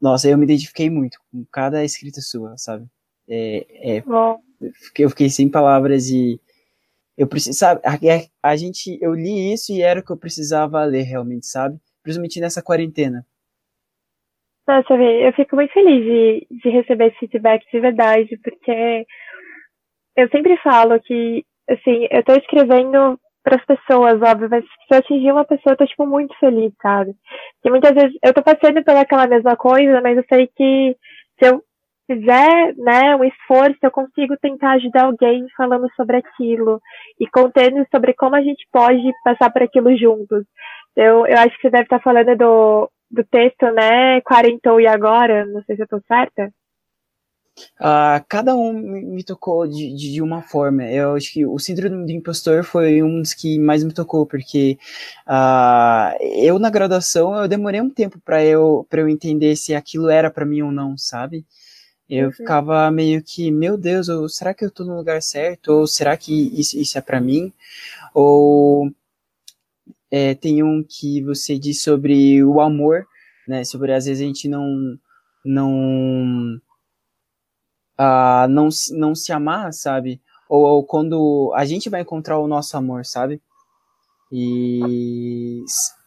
Nossa, 0.00 0.28
eu 0.28 0.38
me 0.38 0.44
identifiquei 0.44 0.88
muito 0.88 1.18
com 1.30 1.44
cada 1.50 1.84
escrita 1.84 2.20
sua, 2.20 2.56
sabe? 2.56 2.86
É, 3.28 3.98
é, 3.98 4.02
eu 4.98 5.10
fiquei 5.10 5.28
sem 5.28 5.50
palavras 5.50 6.08
e 6.08 6.40
eu 7.16 7.26
preciso, 7.26 7.58
sabe, 7.58 7.80
a, 7.84 8.50
a, 8.50 8.56
gente, 8.56 8.96
eu 9.02 9.12
li 9.12 9.52
isso 9.52 9.72
e 9.72 9.82
era 9.82 10.00
o 10.00 10.04
que 10.04 10.12
eu 10.12 10.16
precisava 10.16 10.84
ler 10.84 11.02
realmente, 11.02 11.46
sabe? 11.46 11.78
Principalmente 12.02 12.40
nessa 12.40 12.62
quarentena. 12.62 13.26
Nossa, 14.66 14.94
eu 14.94 15.32
fico 15.32 15.56
muito 15.56 15.72
feliz 15.72 16.04
de, 16.04 16.46
de 16.62 16.68
receber 16.68 17.08
esse 17.08 17.18
feedback 17.18 17.64
de 17.72 17.80
verdade, 17.80 18.38
porque 18.44 19.06
eu 20.16 20.28
sempre 20.28 20.56
falo 20.58 21.00
que, 21.00 21.44
assim, 21.68 22.06
eu 22.10 22.22
tô 22.22 22.34
escrevendo 22.34 23.18
para 23.42 23.56
as 23.56 23.64
pessoas, 23.64 24.20
óbvio, 24.20 24.48
mas 24.50 24.64
se 24.64 24.70
eu 24.94 24.98
atingir 24.98 25.32
uma 25.32 25.44
pessoa, 25.44 25.72
eu 25.72 25.76
tô, 25.76 25.86
tipo, 25.86 26.06
muito 26.06 26.38
feliz, 26.38 26.72
sabe? 26.82 27.14
Porque 27.54 27.70
muitas 27.70 27.94
vezes 27.94 28.18
eu 28.22 28.34
tô 28.34 28.42
passando 28.42 28.84
pelaquela 28.84 29.26
mesma 29.26 29.56
coisa, 29.56 30.00
mas 30.02 30.18
eu 30.18 30.24
sei 30.28 30.46
que 30.48 30.96
se 31.38 31.48
eu 31.48 31.62
fizer 32.08 32.74
né, 32.78 33.14
um 33.14 33.22
esforço, 33.22 33.76
eu 33.82 33.90
consigo 33.90 34.34
tentar 34.40 34.72
ajudar 34.72 35.04
alguém 35.04 35.46
falando 35.54 35.86
sobre 35.94 36.16
aquilo 36.16 36.80
e 37.20 37.28
contando 37.28 37.86
sobre 37.94 38.14
como 38.14 38.34
a 38.34 38.40
gente 38.40 38.66
pode 38.72 39.12
passar 39.22 39.50
por 39.52 39.62
aquilo 39.62 39.94
juntos. 39.96 40.44
Eu, 40.96 41.26
eu 41.26 41.38
acho 41.38 41.54
que 41.56 41.62
você 41.62 41.70
deve 41.70 41.84
estar 41.84 42.00
falando 42.00 42.34
do, 42.34 42.90
do 43.10 43.24
texto, 43.24 43.66
né? 43.72 44.22
Quarentou 44.22 44.80
e 44.80 44.86
agora, 44.86 45.44
não 45.44 45.62
sei 45.64 45.76
se 45.76 45.82
eu 45.82 45.84
estou 45.84 46.00
certa. 46.08 46.50
Uh, 47.80 48.24
cada 48.28 48.54
um 48.54 48.72
me 48.72 49.22
tocou 49.24 49.66
de, 49.66 49.94
de, 49.94 50.22
uma 50.22 50.40
forma. 50.42 50.84
Eu 50.84 51.14
acho 51.14 51.32
que 51.32 51.44
o 51.44 51.58
síndrome 51.58 52.06
do 52.06 52.12
impostor 52.12 52.64
foi 52.64 53.02
um 53.02 53.20
dos 53.20 53.34
que 53.34 53.58
mais 53.58 53.82
me 53.82 53.92
tocou, 53.92 54.24
porque 54.26 54.78
uh, 55.26 56.16
eu 56.40 56.58
na 56.58 56.70
graduação 56.70 57.34
eu 57.34 57.48
demorei 57.48 57.80
um 57.80 57.90
tempo 57.90 58.20
para 58.24 58.44
eu 58.44 58.86
para 58.88 59.00
eu 59.00 59.08
entender 59.08 59.56
se 59.56 59.74
aquilo 59.74 60.08
era 60.08 60.30
para 60.30 60.46
mim 60.46 60.62
ou 60.62 60.70
não, 60.70 60.96
sabe? 60.96 61.44
Eu 62.08 62.26
uhum. 62.26 62.32
ficava 62.32 62.90
meio 62.90 63.22
que, 63.22 63.50
meu 63.50 63.76
Deus, 63.76 64.08
ou, 64.08 64.28
será 64.28 64.54
que 64.54 64.64
eu 64.64 64.70
tô 64.70 64.84
no 64.84 64.96
lugar 64.96 65.20
certo? 65.20 65.68
Ou 65.68 65.86
será 65.86 66.16
que 66.16 66.32
isso, 66.58 66.78
isso 66.78 66.96
é 66.96 67.00
para 67.02 67.20
mim? 67.20 67.52
Ou 68.14 68.90
é, 70.10 70.34
tem 70.34 70.62
um 70.62 70.82
que 70.82 71.22
você 71.22 71.58
diz 71.58 71.82
sobre 71.82 72.42
o 72.42 72.60
amor, 72.60 73.06
né? 73.46 73.62
Sobre 73.64 73.92
às 73.92 74.06
vezes 74.06 74.22
a 74.22 74.26
gente 74.26 74.48
não 74.48 74.98
não 75.44 76.60
uh, 77.98 78.48
não, 78.48 78.68
não 78.92 79.14
se 79.14 79.32
amar, 79.32 79.72
sabe? 79.72 80.20
Ou, 80.48 80.62
ou, 80.62 80.84
quando 80.84 81.52
a 81.54 81.64
gente 81.64 81.90
vai 81.90 82.00
encontrar 82.00 82.38
o 82.38 82.48
nosso 82.48 82.76
amor, 82.76 83.04
sabe? 83.04 83.40
E 84.32 85.64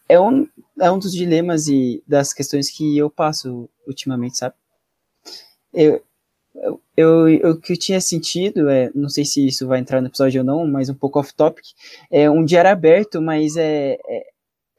é 0.08 0.18
um, 0.20 0.48
é 0.80 0.90
um 0.90 0.98
dos 0.98 1.12
dilemas 1.12 1.68
e 1.68 2.02
das 2.06 2.32
questões 2.32 2.70
que 2.70 2.98
eu 2.98 3.08
passo 3.08 3.68
ultimamente, 3.86 4.36
sabe? 4.36 4.54
Eu, 5.72 6.02
eu, 6.96 7.28
eu, 7.28 7.50
o 7.52 7.60
que 7.60 7.72
eu 7.72 7.78
tinha 7.78 8.00
sentido, 8.00 8.68
é, 8.68 8.90
não 8.94 9.08
sei 9.08 9.24
se 9.24 9.46
isso 9.46 9.66
vai 9.66 9.80
entrar 9.80 10.00
no 10.00 10.08
episódio 10.08 10.40
ou 10.40 10.46
não, 10.46 10.66
mas 10.66 10.88
um 10.88 10.94
pouco 10.94 11.18
off-topic, 11.18 11.64
é 12.10 12.30
um 12.30 12.44
diário 12.44 12.70
aberto, 12.70 13.20
mas 13.22 13.56
é, 13.56 13.98
é, 14.06 14.26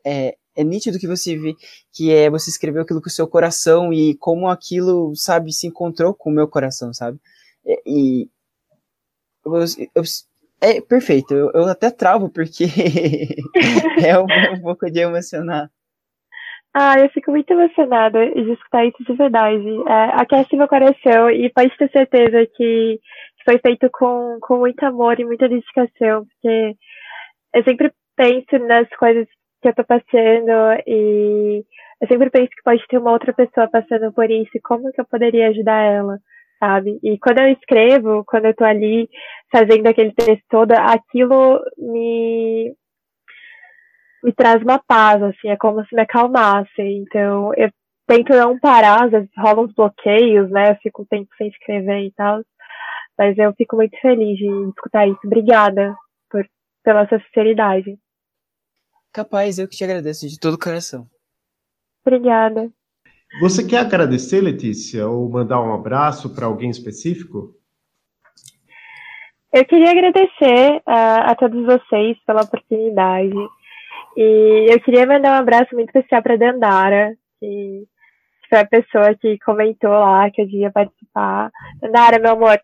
é, 0.05 0.37
é, 0.55 0.63
nítido 0.63 0.99
que 0.99 1.07
você 1.07 1.35
vê 1.37 1.55
que 1.91 2.11
é 2.11 2.29
você 2.29 2.49
escreveu 2.49 2.83
aquilo 2.83 3.01
com 3.01 3.09
o 3.09 3.11
seu 3.11 3.27
coração 3.27 3.91
e 3.91 4.15
como 4.15 4.47
aquilo, 4.47 5.15
sabe, 5.15 5.51
se 5.51 5.67
encontrou 5.67 6.13
com 6.13 6.29
o 6.29 6.33
meu 6.33 6.47
coração, 6.47 6.93
sabe? 6.93 7.19
E 7.85 8.29
eu, 9.45 9.53
eu, 9.95 10.03
é 10.61 10.81
perfeito, 10.81 11.33
eu, 11.33 11.51
eu 11.53 11.65
até 11.65 11.89
travo 11.89 12.29
porque 12.29 12.65
é 14.03 14.17
um, 14.19 14.25
um 14.55 14.61
pouco 14.61 14.89
de 14.89 14.99
emocionar. 14.99 15.71
Ah, 16.75 16.99
eu 16.99 17.09
fico 17.09 17.29
muito 17.31 17.51
emocionada 17.51 18.25
de 18.31 18.51
escutar 18.51 18.85
isso 18.85 19.03
de 19.03 19.13
verdade. 19.13 19.63
É, 19.87 20.21
aquece 20.21 20.55
meu 20.55 20.67
coração 20.67 21.29
e 21.29 21.49
pode 21.51 21.75
ter 21.77 21.89
certeza 21.91 22.47
que 22.55 22.99
foi 23.45 23.59
feito 23.59 23.89
com, 23.91 24.39
com 24.41 24.57
muito 24.57 24.83
amor 24.83 25.19
e 25.19 25.25
muita 25.25 25.47
dedicação, 25.47 26.25
porque 26.25 26.75
eu 27.53 27.63
sempre 27.63 27.91
penso 28.15 28.57
nas 28.67 28.89
coisas 28.97 29.27
que 29.61 29.69
eu 29.69 29.75
tô 29.75 29.83
passando 29.85 30.81
e 30.87 31.63
eu 32.01 32.07
sempre 32.07 32.29
penso 32.31 32.49
que 32.49 32.63
pode 32.63 32.83
ter 32.87 32.97
uma 32.97 33.11
outra 33.11 33.33
pessoa 33.33 33.69
passando 33.69 34.11
por 34.11 34.29
isso 34.31 34.51
e 34.55 34.61
como 34.61 34.91
que 34.91 34.99
eu 35.01 35.05
poderia 35.05 35.49
ajudar 35.49 35.81
ela, 35.81 36.17
sabe? 36.59 36.99
E 37.03 37.19
quando 37.19 37.39
eu 37.39 37.49
escrevo, 37.53 38.23
quando 38.25 38.45
eu 38.45 38.55
tô 38.55 38.63
ali 38.65 39.07
fazendo 39.51 39.87
aquele 39.87 40.13
texto 40.13 40.43
todo, 40.49 40.71
aquilo 40.73 41.61
me, 41.77 42.73
me 44.23 44.31
traz 44.31 44.61
uma 44.61 44.79
paz, 44.79 45.21
assim, 45.21 45.49
é 45.49 45.57
como 45.57 45.85
se 45.85 45.93
me 45.93 46.01
acalmasse. 46.01 46.81
Então, 46.81 47.53
eu 47.55 47.69
tento 48.07 48.29
não 48.33 48.57
parar, 48.57 49.05
às 49.05 49.11
vezes 49.11 49.29
rolam 49.37 49.65
uns 49.65 49.73
bloqueios, 49.73 50.49
né? 50.49 50.71
Eu 50.71 50.75
fico 50.77 51.01
um 51.01 51.05
tempo 51.05 51.29
sem 51.37 51.49
escrever 51.49 52.05
e 52.05 52.11
tal. 52.11 52.41
Mas 53.17 53.37
eu 53.37 53.53
fico 53.53 53.75
muito 53.75 53.99
feliz 53.99 54.37
de 54.37 54.47
escutar 54.69 55.07
isso. 55.07 55.19
Obrigada 55.25 55.95
por, 56.29 56.47
pela 56.83 57.07
sua 57.07 57.19
sinceridade. 57.19 57.97
Capaz, 59.11 59.59
eu 59.59 59.67
que 59.67 59.75
te 59.75 59.83
agradeço 59.83 60.27
de 60.27 60.39
todo 60.39 60.55
o 60.55 60.59
coração. 60.59 61.07
Obrigada. 62.05 62.71
Você 63.39 63.65
quer 63.65 63.79
agradecer, 63.79 64.41
Letícia, 64.41 65.07
ou 65.07 65.29
mandar 65.29 65.61
um 65.61 65.73
abraço 65.73 66.33
para 66.33 66.45
alguém 66.45 66.69
específico? 66.69 67.55
Eu 69.51 69.65
queria 69.65 69.91
agradecer 69.91 70.77
uh, 70.77 71.29
a 71.29 71.35
todos 71.35 71.63
vocês 71.63 72.17
pela 72.25 72.41
oportunidade. 72.41 73.35
E 74.15 74.67
eu 74.71 74.79
queria 74.81 75.05
mandar 75.05 75.33
um 75.33 75.41
abraço 75.41 75.73
muito 75.73 75.89
especial 75.89 76.21
para 76.21 76.37
Dandara, 76.37 77.13
que 77.39 77.83
foi 78.49 78.59
a 78.59 78.65
pessoa 78.65 79.15
que 79.15 79.37
comentou 79.39 79.91
lá 79.91 80.29
que 80.29 80.41
eu 80.41 80.47
ia 80.47 80.71
participar. 80.71 81.51
Dandara, 81.81 82.19
meu 82.19 82.33
amor, 82.33 82.59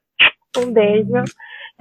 um 0.58 0.72
beijo. 0.72 1.14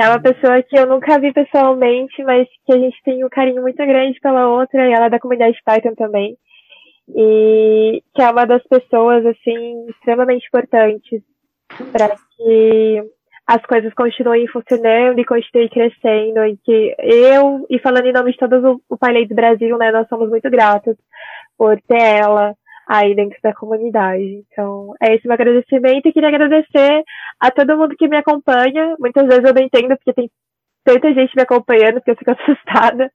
É 0.01 0.09
uma 0.09 0.21
pessoa 0.21 0.63
que 0.63 0.79
eu 0.79 0.87
nunca 0.87 1.19
vi 1.19 1.33
pessoalmente, 1.33 2.23
mas 2.23 2.47
que 2.65 2.73
a 2.73 2.79
gente 2.79 2.97
tem 3.03 3.25
um 3.25 3.29
carinho 3.29 3.63
muito 3.63 3.85
grande 3.85 4.19
pela 4.21 4.49
outra, 4.49 4.89
e 4.89 4.93
ela 4.93 5.07
é 5.07 5.11
da 5.11 5.19
comunidade 5.19 5.59
Python 5.65 5.95
também. 5.95 6.37
E 7.09 8.03
que 8.15 8.23
é 8.23 8.31
uma 8.31 8.47
das 8.47 8.63
pessoas, 8.65 9.27
assim, 9.27 9.87
extremamente 9.89 10.47
importantes 10.47 11.23
para 11.93 12.15
que 12.37 13.03
as 13.49 13.63
coisas 13.63 13.95
continuem 13.95 14.47
funcionando 14.47 15.19
e 15.19 15.25
continuem 15.25 15.71
crescendo 15.71 16.45
e 16.45 16.59
que 16.59 16.95
eu, 16.99 17.67
e 17.71 17.79
falando 17.79 18.05
em 18.05 18.13
nome 18.13 18.33
de 18.33 18.37
todo 18.37 18.83
o, 18.87 18.99
painel 18.99 19.27
do 19.27 19.35
Brasil, 19.35 19.79
né, 19.79 19.91
nós 19.91 20.07
somos 20.07 20.29
muito 20.29 20.51
gratos 20.51 20.95
por 21.57 21.81
ter 21.89 21.99
ela 21.99 22.55
aí 22.87 23.15
dentro 23.15 23.39
da 23.43 23.55
comunidade. 23.55 24.45
Então, 24.53 24.93
é 25.03 25.15
esse 25.15 25.27
meu 25.27 25.33
agradecimento 25.33 26.07
e 26.07 26.13
queria 26.13 26.29
agradecer 26.29 27.03
a 27.41 27.51
todo 27.51 27.79
mundo 27.79 27.97
que 27.97 28.07
me 28.07 28.19
acompanha. 28.19 28.95
Muitas 28.99 29.27
vezes 29.27 29.45
eu 29.45 29.55
não 29.55 29.63
entendo 29.63 29.97
porque 29.97 30.13
tem 30.13 30.31
tanta 30.85 31.15
gente 31.15 31.35
me 31.35 31.43
acompanhando 31.43 31.95
porque 31.95 32.11
eu 32.11 32.17
fico 32.17 32.31
assustada, 32.39 33.11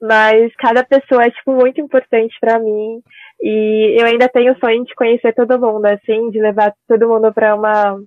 mas 0.00 0.54
cada 0.54 0.84
pessoa 0.84 1.24
é 1.24 1.32
tipo 1.32 1.52
muito 1.52 1.80
importante 1.80 2.32
para 2.40 2.60
mim 2.60 3.02
e 3.42 3.96
eu 4.00 4.06
ainda 4.06 4.28
tenho 4.28 4.52
o 4.52 4.58
sonho 4.60 4.84
de 4.84 4.94
conhecer 4.94 5.34
todo 5.34 5.58
mundo, 5.58 5.84
assim, 5.86 6.30
de 6.30 6.40
levar 6.40 6.72
todo 6.86 7.08
mundo 7.08 7.32
para 7.32 7.56
uma 7.56 7.98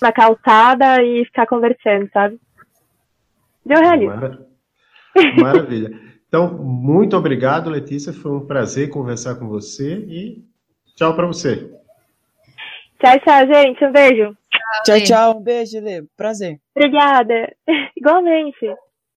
uma 0.00 0.12
calçada 0.12 1.02
e 1.02 1.24
ficar 1.24 1.46
conversando, 1.46 2.08
sabe? 2.12 2.38
Deu 3.64 3.80
realismo. 3.80 4.14
Maravilha. 4.14 4.46
Maravilha. 5.36 6.00
Então, 6.28 6.52
muito 6.52 7.16
obrigado, 7.16 7.70
Letícia. 7.70 8.12
Foi 8.12 8.32
um 8.32 8.46
prazer 8.46 8.90
conversar 8.90 9.36
com 9.36 9.48
você 9.48 9.96
e 10.08 10.44
tchau 10.94 11.14
para 11.14 11.26
você. 11.26 11.70
Tchau, 13.00 13.20
tchau, 13.20 13.46
gente. 13.46 13.84
Um 13.84 13.92
beijo. 13.92 14.36
Tchau, 14.84 15.00
tchau. 15.02 15.36
Um 15.38 15.42
beijo, 15.42 15.80
Lê. 15.80 16.02
Prazer. 16.16 16.58
Obrigada. 16.74 17.54
Igualmente. 17.96 18.74